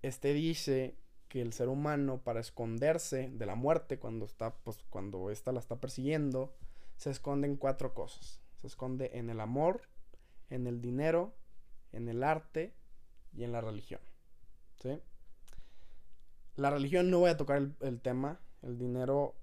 este 0.00 0.32
dice 0.32 0.94
que 1.34 1.42
el 1.42 1.52
ser 1.52 1.68
humano 1.68 2.22
para 2.22 2.38
esconderse 2.38 3.28
de 3.28 3.44
la 3.44 3.56
muerte 3.56 3.98
cuando 3.98 4.24
está 4.24 4.54
pues 4.54 4.78
cuando 4.88 5.32
esta 5.32 5.50
la 5.50 5.58
está 5.58 5.80
persiguiendo 5.80 6.54
se 6.96 7.10
esconde 7.10 7.48
en 7.48 7.56
cuatro 7.56 7.92
cosas. 7.92 8.40
Se 8.60 8.68
esconde 8.68 9.10
en 9.14 9.30
el 9.30 9.40
amor 9.40 9.82
en 10.48 10.68
el 10.68 10.80
dinero 10.80 11.34
en 11.90 12.08
el 12.08 12.22
arte 12.22 12.72
y 13.32 13.42
en 13.42 13.50
la 13.50 13.60
religión 13.60 14.00
la 16.54 16.70
religión 16.70 17.10
no 17.10 17.18
voy 17.18 17.30
a 17.30 17.36
tocar 17.36 17.56
el, 17.56 17.74
el 17.80 18.00
tema 18.00 18.38
el 18.62 18.78
dinero 18.78 19.34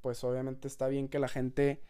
pues 0.00 0.24
obviamente 0.24 0.68
está 0.68 0.88
bien 0.88 1.06
que 1.06 1.18
la 1.18 1.28
gente 1.28 1.82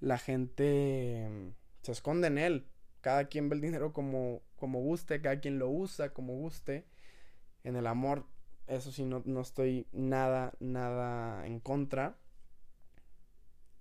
la 0.00 0.16
gente 0.16 1.28
mm, 1.30 1.48
se 1.82 1.92
esconde 1.92 2.28
en 2.28 2.38
él. 2.38 2.66
Cada 3.02 3.26
quien 3.26 3.50
ve 3.50 3.56
el 3.56 3.60
dinero 3.60 3.92
como 3.92 4.40
como 4.56 4.80
guste 4.80 5.20
cada 5.20 5.40
quien 5.40 5.58
lo 5.58 5.68
usa 5.68 6.14
como 6.14 6.32
guste. 6.36 6.86
En 7.64 7.76
el 7.76 7.86
amor 7.86 8.24
eso 8.66 8.92
sí, 8.92 9.04
no, 9.04 9.22
no 9.24 9.40
estoy 9.40 9.86
nada, 9.92 10.52
nada 10.60 11.46
en 11.46 11.60
contra. 11.60 12.16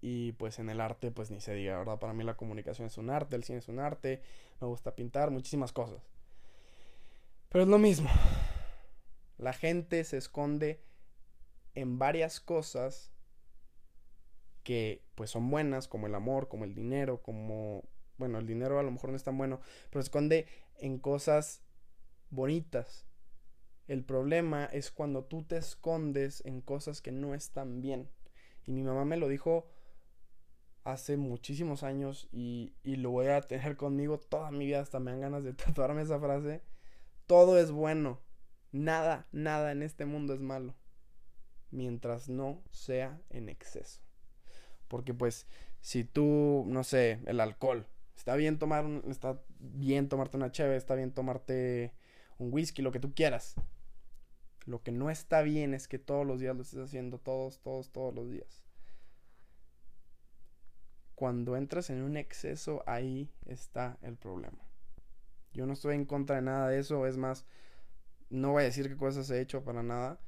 Y 0.01 0.31
pues 0.33 0.57
en 0.57 0.69
el 0.69 0.81
arte, 0.81 1.11
pues 1.11 1.29
ni 1.29 1.39
se 1.41 1.53
diga, 1.53 1.77
¿verdad? 1.77 1.99
Para 1.99 2.13
mí 2.13 2.23
la 2.23 2.35
comunicación 2.35 2.87
es 2.87 2.97
un 2.97 3.11
arte, 3.11 3.35
el 3.35 3.43
cine 3.43 3.59
es 3.59 3.67
un 3.67 3.79
arte, 3.79 4.23
me 4.59 4.67
gusta 4.67 4.95
pintar, 4.95 5.29
muchísimas 5.29 5.71
cosas. 5.71 6.01
Pero 7.49 7.63
es 7.63 7.69
lo 7.69 7.77
mismo. 7.77 8.09
La 9.37 9.53
gente 9.53 10.03
se 10.03 10.17
esconde 10.17 10.81
en 11.75 11.99
varias 11.99 12.39
cosas 12.39 13.11
que 14.63 15.03
pues 15.15 15.29
son 15.29 15.49
buenas, 15.49 15.87
como 15.87 16.07
el 16.07 16.15
amor, 16.15 16.47
como 16.47 16.63
el 16.63 16.73
dinero, 16.73 17.21
como... 17.21 17.83
Bueno, 18.17 18.37
el 18.37 18.45
dinero 18.45 18.77
a 18.77 18.83
lo 18.83 18.91
mejor 18.91 19.09
no 19.09 19.15
es 19.15 19.23
tan 19.23 19.37
bueno, 19.37 19.59
pero 19.89 20.01
se 20.03 20.07
esconde 20.07 20.47
en 20.77 20.99
cosas 20.99 21.63
bonitas, 22.29 23.07
el 23.87 24.03
problema 24.03 24.65
es 24.65 24.91
cuando 24.91 25.23
tú 25.23 25.43
te 25.43 25.57
escondes 25.57 26.45
en 26.45 26.61
cosas 26.61 27.01
que 27.01 27.11
no 27.11 27.33
están 27.33 27.81
bien. 27.81 28.09
Y 28.65 28.71
mi 28.71 28.83
mamá 28.83 29.05
me 29.05 29.17
lo 29.17 29.27
dijo 29.27 29.67
hace 30.83 31.17
muchísimos 31.17 31.83
años 31.83 32.27
y, 32.31 32.73
y, 32.83 32.95
lo 32.95 33.11
voy 33.11 33.27
a 33.27 33.41
tener 33.41 33.77
conmigo 33.77 34.19
toda 34.19 34.51
mi 34.51 34.65
vida. 34.65 34.81
Hasta 34.81 34.99
me 34.99 35.11
dan 35.11 35.21
ganas 35.21 35.43
de 35.43 35.53
tatuarme 35.53 36.01
esa 36.01 36.19
frase. 36.19 36.61
Todo 37.27 37.59
es 37.59 37.71
bueno. 37.71 38.19
Nada, 38.71 39.27
nada 39.31 39.71
en 39.71 39.83
este 39.83 40.05
mundo 40.05 40.33
es 40.33 40.39
malo. 40.39 40.75
Mientras 41.71 42.29
no 42.29 42.63
sea 42.71 43.21
en 43.29 43.49
exceso. 43.49 44.01
Porque 44.87 45.13
pues 45.13 45.47
si 45.81 46.03
tú, 46.03 46.63
no 46.67 46.83
sé, 46.83 47.19
el 47.25 47.39
alcohol. 47.39 47.87
Está 48.15 48.35
bien 48.35 48.59
tomar, 48.59 48.85
está 49.09 49.41
bien 49.59 50.07
tomarte 50.07 50.37
una 50.37 50.51
cheve, 50.51 50.75
está 50.75 50.95
bien 50.95 51.11
tomarte 51.11 51.93
un 52.41 52.53
whisky, 52.53 52.81
lo 52.81 52.91
que 52.91 52.99
tú 52.99 53.13
quieras 53.13 53.55
Lo 54.65 54.81
que 54.83 54.91
no 54.91 55.09
está 55.09 55.41
bien 55.41 55.73
es 55.73 55.87
que 55.87 55.99
todos 55.99 56.25
los 56.25 56.39
días 56.39 56.55
lo 56.55 56.61
estés 56.63 56.79
haciendo, 56.79 57.19
todos, 57.19 57.59
todos, 57.61 57.91
todos 57.91 58.13
los 58.13 58.29
días. 58.29 58.63
Cuando 61.15 61.55
entras 61.55 61.89
en 61.89 62.01
un 62.01 62.17
exceso, 62.17 62.83
ahí 62.87 63.31
está 63.45 63.97
el 64.01 64.17
problema. 64.17 64.57
Yo 65.53 65.65
no 65.65 65.73
estoy 65.73 65.95
en 65.95 66.05
contra 66.05 66.37
de 66.37 66.41
nada 66.43 66.69
de 66.69 66.79
eso, 66.79 67.05
es 67.07 67.17
más, 67.17 67.45
no 68.29 68.51
voy 68.53 68.63
a 68.63 68.65
decir 68.65 68.87
qué 68.89 68.97
cosas 68.97 69.29
he 69.29 69.41
hecho 69.41 69.63
para 69.63 69.83
nada, 69.83 70.19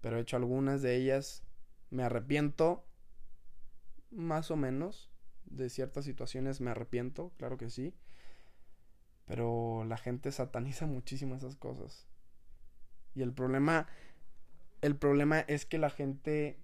pero 0.00 0.18
he 0.18 0.20
hecho 0.20 0.36
algunas 0.36 0.82
de 0.82 0.96
ellas. 0.96 1.42
Me 1.90 2.02
arrepiento, 2.04 2.86
más 4.10 4.50
o 4.50 4.56
menos, 4.56 5.10
de 5.46 5.70
ciertas 5.70 6.04
situaciones 6.04 6.60
me 6.60 6.70
arrepiento, 6.70 7.32
claro 7.38 7.56
que 7.58 7.70
sí. 7.70 7.94
Pero 9.28 9.84
la 9.84 9.98
gente 9.98 10.32
sataniza 10.32 10.86
muchísimo 10.86 11.36
esas 11.36 11.54
cosas. 11.54 12.08
Y 13.14 13.22
el 13.22 13.32
problema, 13.32 13.86
el 14.80 14.96
problema 14.96 15.40
es 15.40 15.66
que 15.66 15.78
la 15.78 15.90
gente 15.90 16.58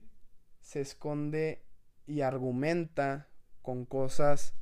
se 0.60 0.80
esconde 0.80 1.62
y 2.06 2.22
argumenta 2.22 3.28
con 3.62 3.84
cosas 3.84 4.54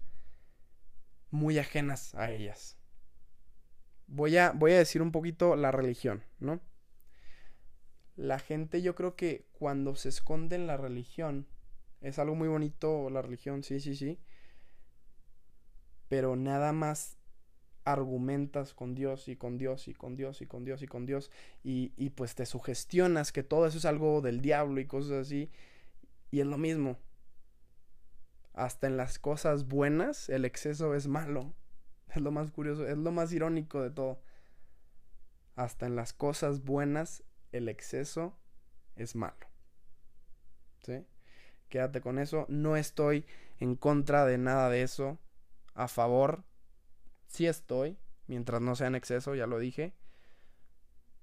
muy 1.31 1.59
ajenas 1.59 2.15
a 2.17 2.31
ellas. 2.31 2.77
Voy 4.09 4.37
a, 4.37 4.51
voy 4.51 4.73
a 4.73 4.79
decir 4.79 5.01
un 5.01 5.12
poquito 5.12 5.57
la 5.57 5.71
religión, 5.71 6.25
¿no? 6.41 6.61
La 8.17 8.38
gente 8.38 8.83
yo 8.83 8.95
creo 8.95 9.17
que 9.17 9.47
cuando 9.53 9.95
se 9.95 10.09
esconde 10.09 10.57
en 10.57 10.67
la 10.67 10.77
religión, 10.77 11.47
es 12.01 12.19
algo 12.19 12.35
muy 12.35 12.49
bonito 12.49 13.09
la 13.11 13.23
religión, 13.23 13.62
sí, 13.62 13.81
sí, 13.81 13.97
sí, 13.97 14.19
pero 16.09 16.37
nada 16.37 16.73
más 16.73 17.17
argumentas 17.85 18.75
con 18.75 18.95
Dios 18.95 19.29
y 19.29 19.37
con 19.37 19.59
Dios 19.59 19.88
y 19.88 19.95
con 19.95 20.16
Dios 20.16 20.40
y 20.40 20.47
con 20.47 20.64
Dios 20.64 20.83
y 20.83 20.87
con 20.87 21.07
Dios 21.07 21.31
y, 21.64 21.92
y 21.97 22.11
pues 22.11 22.35
te 22.35 22.47
sugestionas 22.47 23.33
que 23.33 23.42
todo 23.42 23.66
eso 23.66 23.79
es 23.79 23.85
algo 23.85 24.21
del 24.21 24.40
diablo 24.40 24.81
y 24.81 24.87
cosas 24.87 25.27
así 25.27 25.51
y 26.31 26.40
es 26.40 26.47
lo 26.47 26.59
mismo. 26.59 26.99
Hasta 28.55 28.87
en 28.87 28.97
las 28.97 29.18
cosas 29.18 29.66
buenas 29.68 30.29
el 30.29 30.45
exceso 30.45 30.95
es 30.95 31.07
malo. 31.07 31.55
Es 32.14 32.21
lo 32.21 32.31
más 32.31 32.51
curioso, 32.51 32.87
es 32.87 32.99
lo 32.99 33.12
más 33.12 33.33
irónico 33.33 33.81
de 33.83 33.90
todo. 33.90 34.21
Hasta 35.55 35.87
en 35.87 35.97
las 35.97 36.12
cosas 36.12 36.64
buenas 36.64 37.23
el 37.53 37.68
exceso 37.68 38.37
es 38.97 39.16
malo. 39.16 39.47
¿Sí? 40.83 41.07
Quédate 41.68 42.01
con 42.01 42.18
eso. 42.18 42.47
No 42.49 42.77
estoy 42.77 43.25
en 43.61 43.77
contra 43.77 44.27
de 44.27 44.38
nada 44.38 44.68
de 44.68 44.83
eso. 44.83 45.18
A 45.75 45.88
favor 45.88 46.45
sí 47.33 47.47
estoy, 47.47 47.99
mientras 48.27 48.61
no 48.61 48.77
sea 48.77 48.88
en 48.88 48.95
exceso, 48.95 49.35
ya 49.35 49.47
lo 49.47 49.59
dije. 49.59 49.95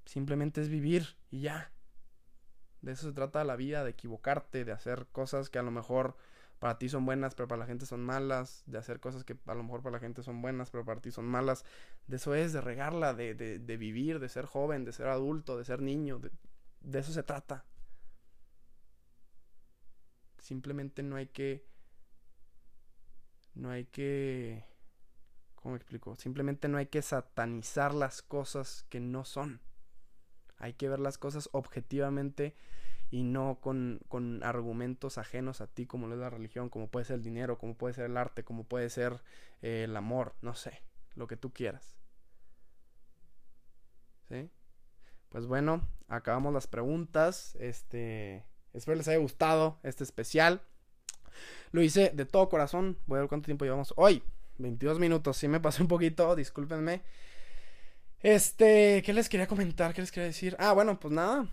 Simplemente 0.05 0.59
es 0.61 0.69
vivir 0.69 1.17
y 1.29 1.41
ya. 1.41 1.71
De 2.81 2.93
eso 2.93 3.07
se 3.07 3.13
trata 3.13 3.43
la 3.43 3.55
vida, 3.55 3.83
de 3.83 3.91
equivocarte, 3.91 4.65
de 4.65 4.71
hacer 4.71 5.07
cosas 5.11 5.49
que 5.49 5.59
a 5.59 5.63
lo 5.63 5.69
mejor 5.69 6.15
para 6.57 6.77
ti 6.79 6.89
son 6.89 7.05
buenas, 7.05 7.35
pero 7.35 7.47
para 7.47 7.59
la 7.59 7.67
gente 7.67 7.85
son 7.85 8.03
malas, 8.03 8.63
de 8.65 8.79
hacer 8.79 8.99
cosas 8.99 9.23
que 9.23 9.37
a 9.45 9.53
lo 9.53 9.63
mejor 9.63 9.83
para 9.83 9.93
la 9.93 9.99
gente 9.99 10.23
son 10.23 10.41
buenas, 10.41 10.71
pero 10.71 10.83
para 10.83 10.99
ti 10.99 11.11
son 11.11 11.25
malas. 11.25 11.63
De 12.07 12.15
eso 12.15 12.33
es, 12.33 12.53
de 12.53 12.61
regarla, 12.61 13.13
de, 13.13 13.35
de, 13.35 13.59
de 13.59 13.77
vivir, 13.77 14.19
de 14.19 14.29
ser 14.29 14.45
joven, 14.45 14.85
de 14.85 14.91
ser 14.91 15.07
adulto, 15.07 15.57
de 15.57 15.65
ser 15.65 15.81
niño, 15.81 16.17
de, 16.17 16.31
de 16.81 16.99
eso 16.99 17.13
se 17.13 17.23
trata. 17.23 17.65
Simplemente 20.39 21.03
no 21.03 21.17
hay 21.17 21.27
que... 21.27 21.67
No 23.53 23.71
hay 23.71 23.85
que 23.85 24.63
¿Cómo 25.61 25.75
explico? 25.75 26.15
Simplemente 26.15 26.69
no 26.69 26.77
hay 26.77 26.85
que 26.85 27.01
satanizar 27.01 27.93
las 27.93 28.21
cosas 28.21 28.85
que 28.89 28.99
no 28.99 29.25
son. 29.25 29.59
Hay 30.57 30.73
que 30.73 30.87
ver 30.87 30.99
las 30.99 31.17
cosas 31.17 31.49
objetivamente 31.51 32.55
y 33.11 33.23
no 33.23 33.59
con, 33.59 33.99
con, 34.07 34.43
argumentos 34.43 35.17
ajenos 35.17 35.61
a 35.61 35.67
ti, 35.67 35.85
como 35.85 36.07
lo 36.07 36.13
es 36.13 36.19
la 36.19 36.29
religión, 36.29 36.69
como 36.69 36.87
puede 36.87 37.05
ser 37.05 37.17
el 37.17 37.23
dinero, 37.23 37.57
como 37.57 37.75
puede 37.75 37.93
ser 37.93 38.05
el 38.05 38.17
arte, 38.17 38.43
como 38.43 38.63
puede 38.63 38.89
ser 38.89 39.21
eh, 39.61 39.83
el 39.85 39.97
amor, 39.97 40.35
no 40.41 40.53
sé, 40.53 40.81
lo 41.15 41.27
que 41.27 41.35
tú 41.35 41.51
quieras. 41.51 41.97
¿Sí? 44.29 44.49
Pues 45.29 45.45
bueno, 45.45 45.87
acabamos 46.07 46.53
las 46.53 46.67
preguntas. 46.67 47.55
Este, 47.59 48.45
espero 48.73 48.95
les 48.95 49.07
haya 49.07 49.17
gustado 49.17 49.79
este 49.83 50.03
especial. 50.03 50.61
Lo 51.71 51.81
hice 51.81 52.11
de 52.11 52.25
todo 52.25 52.47
corazón. 52.47 52.97
Voy 53.07 53.17
a 53.17 53.21
ver 53.21 53.29
cuánto 53.29 53.47
tiempo 53.47 53.65
llevamos 53.65 53.93
hoy. 53.97 54.23
22 54.59 54.99
minutos. 54.99 55.37
Sí 55.37 55.47
me 55.47 55.59
pasé 55.59 55.81
un 55.81 55.87
poquito, 55.87 56.35
discúlpenme. 56.35 57.01
Este, 58.21 59.01
¿qué 59.03 59.13
les 59.13 59.29
quería 59.29 59.47
comentar? 59.47 59.93
¿Qué 59.93 60.01
les 60.01 60.11
quería 60.11 60.27
decir? 60.27 60.55
Ah, 60.59 60.73
bueno, 60.73 60.99
pues 60.99 61.13
nada. 61.13 61.47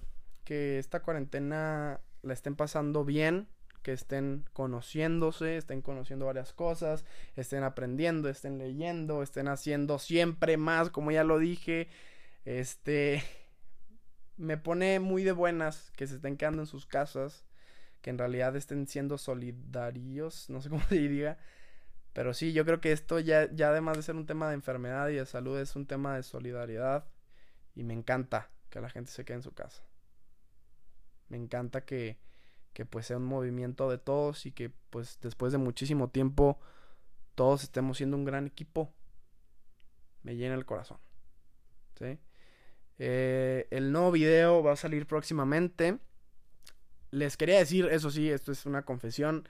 Que 0.45 0.79
esta 0.79 1.01
cuarentena 1.01 2.01
la 2.23 2.33
estén 2.35 2.57
pasando 2.57 3.05
bien. 3.05 3.49
Que 3.83 3.93
estén 3.93 4.45
conociéndose, 4.53 5.57
estén 5.57 5.81
conociendo 5.81 6.27
varias 6.27 6.53
cosas, 6.53 7.05
estén 7.37 7.63
aprendiendo, 7.63 8.29
estén 8.29 8.59
leyendo, 8.59 9.23
estén 9.23 9.47
haciendo 9.47 10.01
siempre 10.01 10.57
más, 10.57 10.91
como 10.91 11.13
ya 11.13 11.23
lo 11.23 11.39
dije. 11.39 11.89
Este, 12.45 13.23
me 14.37 14.57
pone 14.57 14.99
muy 14.99 15.23
de 15.23 15.33
buenas 15.33 15.93
que 15.97 16.09
se 16.09 16.17
estén 16.17 16.37
quedando 16.37 16.63
en 16.63 16.67
sus 16.67 16.87
casas, 16.87 17.45
que 18.03 18.11
en 18.11 18.19
realidad 18.19 18.57
estén 18.57 18.87
siendo 18.87 19.19
solidarios, 19.19 20.51
no 20.51 20.61
sé 20.61 20.69
cómo 20.69 20.83
se 20.89 20.97
diga, 20.97 21.39
pero 22.17 22.33
sí, 22.33 22.55
yo 22.55 22.65
creo 22.65 22.81
que 22.81 22.93
esto 22.93 23.21
ya, 23.21 23.53
ya 23.53 23.69
además 23.69 23.99
de 23.99 24.03
ser 24.03 24.17
un 24.17 24.25
tema 24.25 24.49
de 24.49 24.55
enfermedad 24.55 25.11
y 25.11 25.17
de 25.17 25.27
salud, 25.27 25.59
es 25.59 25.77
un 25.77 25.85
tema 25.85 26.17
de 26.17 26.23
solidaridad. 26.23 27.05
Y 27.75 27.83
me 27.83 27.93
encanta 27.93 28.49
que 28.71 28.81
la 28.81 28.89
gente 28.89 29.11
se 29.11 29.27
quede 29.27 29.37
en 29.37 29.43
su 29.43 29.53
casa. 29.53 29.85
Me 31.29 31.37
encanta 31.37 31.85
que, 31.85 32.17
que 32.73 32.87
pues 32.87 33.05
sea 33.05 33.19
un 33.19 33.27
movimiento 33.27 33.91
de 33.91 33.99
todos 33.99 34.47
y 34.47 34.53
que 34.53 34.73
pues 34.89 35.19
después 35.21 35.53
de 35.53 35.59
muchísimo 35.59 36.09
tiempo 36.09 36.59
todos 37.35 37.65
estemos 37.65 37.99
siendo 37.99 38.17
un 38.17 38.25
gran 38.25 38.47
equipo. 38.47 38.95
Me 40.23 40.37
llena 40.37 40.55
el 40.55 40.65
corazón. 40.65 40.97
¿Sí? 41.99 42.19
Eh, 42.99 43.69
el 43.71 43.93
nuevo 43.93 44.11
video 44.11 44.63
va 44.63 44.73
a 44.73 44.77
salir 44.77 45.07
próximamente. 45.07 45.99
Les 47.11 47.37
quería 47.37 47.59
decir, 47.59 47.85
eso 47.91 48.11
sí, 48.11 48.31
esto 48.31 48.53
es 48.53 48.65
una 48.65 48.87
confesión. 48.87 49.47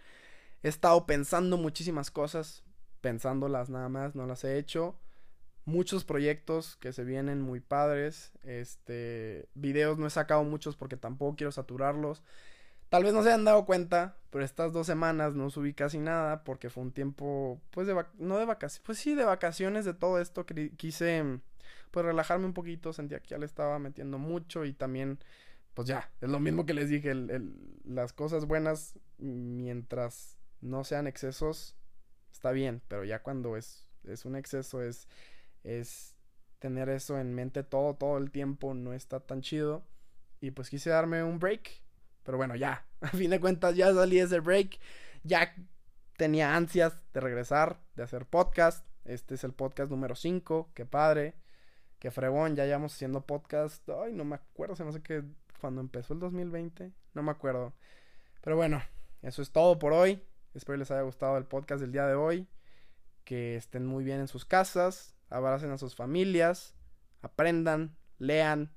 He 0.63 0.69
estado 0.69 1.07
pensando 1.07 1.57
muchísimas 1.57 2.11
cosas, 2.11 2.65
pensándolas 3.01 3.71
nada 3.71 3.89
más, 3.89 4.15
no 4.15 4.27
las 4.27 4.45
he 4.45 4.59
hecho. 4.59 4.99
Muchos 5.65 6.05
proyectos 6.05 6.77
que 6.77 6.93
se 6.93 7.05
vienen 7.05 7.41
muy 7.41 7.61
padres. 7.61 8.33
Este, 8.43 9.49
videos 9.55 9.99
no 9.99 10.07
he 10.07 10.11
sacado 10.11 10.45
muchos 10.45 10.77
porque 10.77 10.97
tampoco 10.97 11.37
quiero 11.37 11.53
saturarlos. 11.53 12.23
Tal 12.89 13.03
vez 13.03 13.13
no 13.13 13.23
se 13.23 13.31
hayan 13.31 13.45
dado 13.45 13.67
cuenta, 13.67 14.17
pero 14.31 14.45
estas 14.45 14.73
dos 14.73 14.87
semanas 14.87 15.35
no 15.35 15.51
subí 15.51 15.75
casi 15.75 15.99
nada 15.99 16.45
porque 16.45 16.71
fue 16.71 16.85
un 16.85 16.93
tiempo, 16.93 17.61
pues, 17.71 17.89
de 17.89 18.05
no 18.19 18.39
de 18.39 18.45
vacaciones, 18.45 18.83
pues 18.87 18.99
sí, 18.99 19.17
de 19.17 19.25
vacaciones 19.25 19.85
de 19.85 19.93
todo 19.95 20.21
esto. 20.21 20.47
Quise, 20.77 21.41
pues, 21.91 22.07
relajarme 22.07 22.47
un 22.47 22.55
poquito. 22.55 22.93
Sentía 22.93 23.21
que 23.21 23.31
ya 23.31 23.39
le 23.39 23.47
estaba 23.47 23.81
metiendo 23.81 24.19
mucho 24.19 24.65
y 24.65 24.73
también, 24.73 25.19
pues 25.75 25.89
ya, 25.89 26.11
es 26.21 26.29
lo 26.29 26.39
mismo 26.39 26.65
que 26.65 26.75
les 26.75 26.89
dije, 26.89 27.13
las 27.85 28.13
cosas 28.13 28.47
buenas 28.47 28.95
mientras 29.19 30.36
no 30.67 30.85
sean 30.85 31.07
excesos, 31.07 31.77
está 32.33 32.51
bien, 32.51 32.83
pero 32.89 33.05
ya 33.05 33.23
cuando 33.23 33.57
es, 33.57 33.87
es 34.05 34.25
un 34.25 34.37
exceso, 34.37 34.83
es, 34.83 35.09
es 35.65 36.15
tener 36.59 36.89
eso 36.89 37.19
en 37.19 37.35
mente 37.35 37.63
todo, 37.63 37.95
todo 37.95 38.19
el 38.19 38.31
tiempo, 38.31 38.75
no 38.75 38.93
está 38.93 39.21
tan 39.21 39.41
chido. 39.41 39.85
Y 40.41 40.51
pues 40.51 40.69
quise 40.69 40.91
darme 40.91 41.23
un 41.23 41.39
break, 41.39 41.83
pero 42.23 42.37
bueno, 42.37 42.57
ya, 42.57 42.87
a 43.01 43.09
fin 43.09 43.31
de 43.31 43.41
cuentas 43.41 43.77
ya 43.77 43.93
salí 43.95 44.19
ese 44.19 44.41
break, 44.41 44.79
ya 45.23 45.55
tenía 46.17 46.57
ansias 46.57 46.97
de 47.13 47.21
regresar, 47.21 47.81
de 47.95 48.03
hacer 48.03 48.27
podcast. 48.27 48.87
Este 49.05 49.37
es 49.37 49.45
el 49.45 49.53
podcast 49.53 49.91
número 49.91 50.17
5, 50.17 50.71
qué 50.75 50.85
padre, 50.85 51.35
qué 52.01 52.11
fregón, 52.11 52.57
ya 52.57 52.65
llevamos 52.65 52.93
haciendo 52.95 53.25
podcast. 53.25 53.89
Ay, 53.89 54.13
no 54.13 54.25
me 54.25 54.35
acuerdo, 54.35 54.75
se 54.75 54.83
me 54.83 54.91
hace 54.91 55.03
que 55.03 55.23
cuando 55.61 55.81
empezó 55.81 56.15
el 56.15 56.21
2020, 56.21 56.93
no 57.15 57.23
me 57.23 57.31
acuerdo. 57.31 57.73
Pero 58.43 58.57
bueno, 58.57 58.83
eso 59.23 59.43
es 59.43 59.51
todo 59.53 59.79
por 59.79 59.93
hoy. 59.93 60.23
Espero 60.57 60.79
les 60.79 60.91
haya 60.91 61.03
gustado 61.03 61.37
el 61.37 61.45
podcast 61.45 61.83
del 61.83 61.93
día 61.93 62.07
de 62.07 62.15
hoy. 62.15 62.49
Que 63.25 63.57
estén 63.57 63.85
muy 63.87 64.05
bien 64.05 64.21
en 64.21 64.29
sus 64.29 64.47
casas. 64.47 65.15
Abracen 65.29 65.71
a 65.71 65.79
sus 65.79 65.95
familias. 65.95 66.75
Aprendan, 67.21 67.97
lean, 68.19 68.73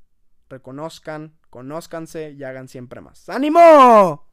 reconozcan, 0.49 1.37
conózcanse 1.49 2.31
y 2.31 2.43
hagan 2.43 2.67
siempre 2.67 2.99
más. 2.99 3.29
¡Ánimo! 3.29 4.28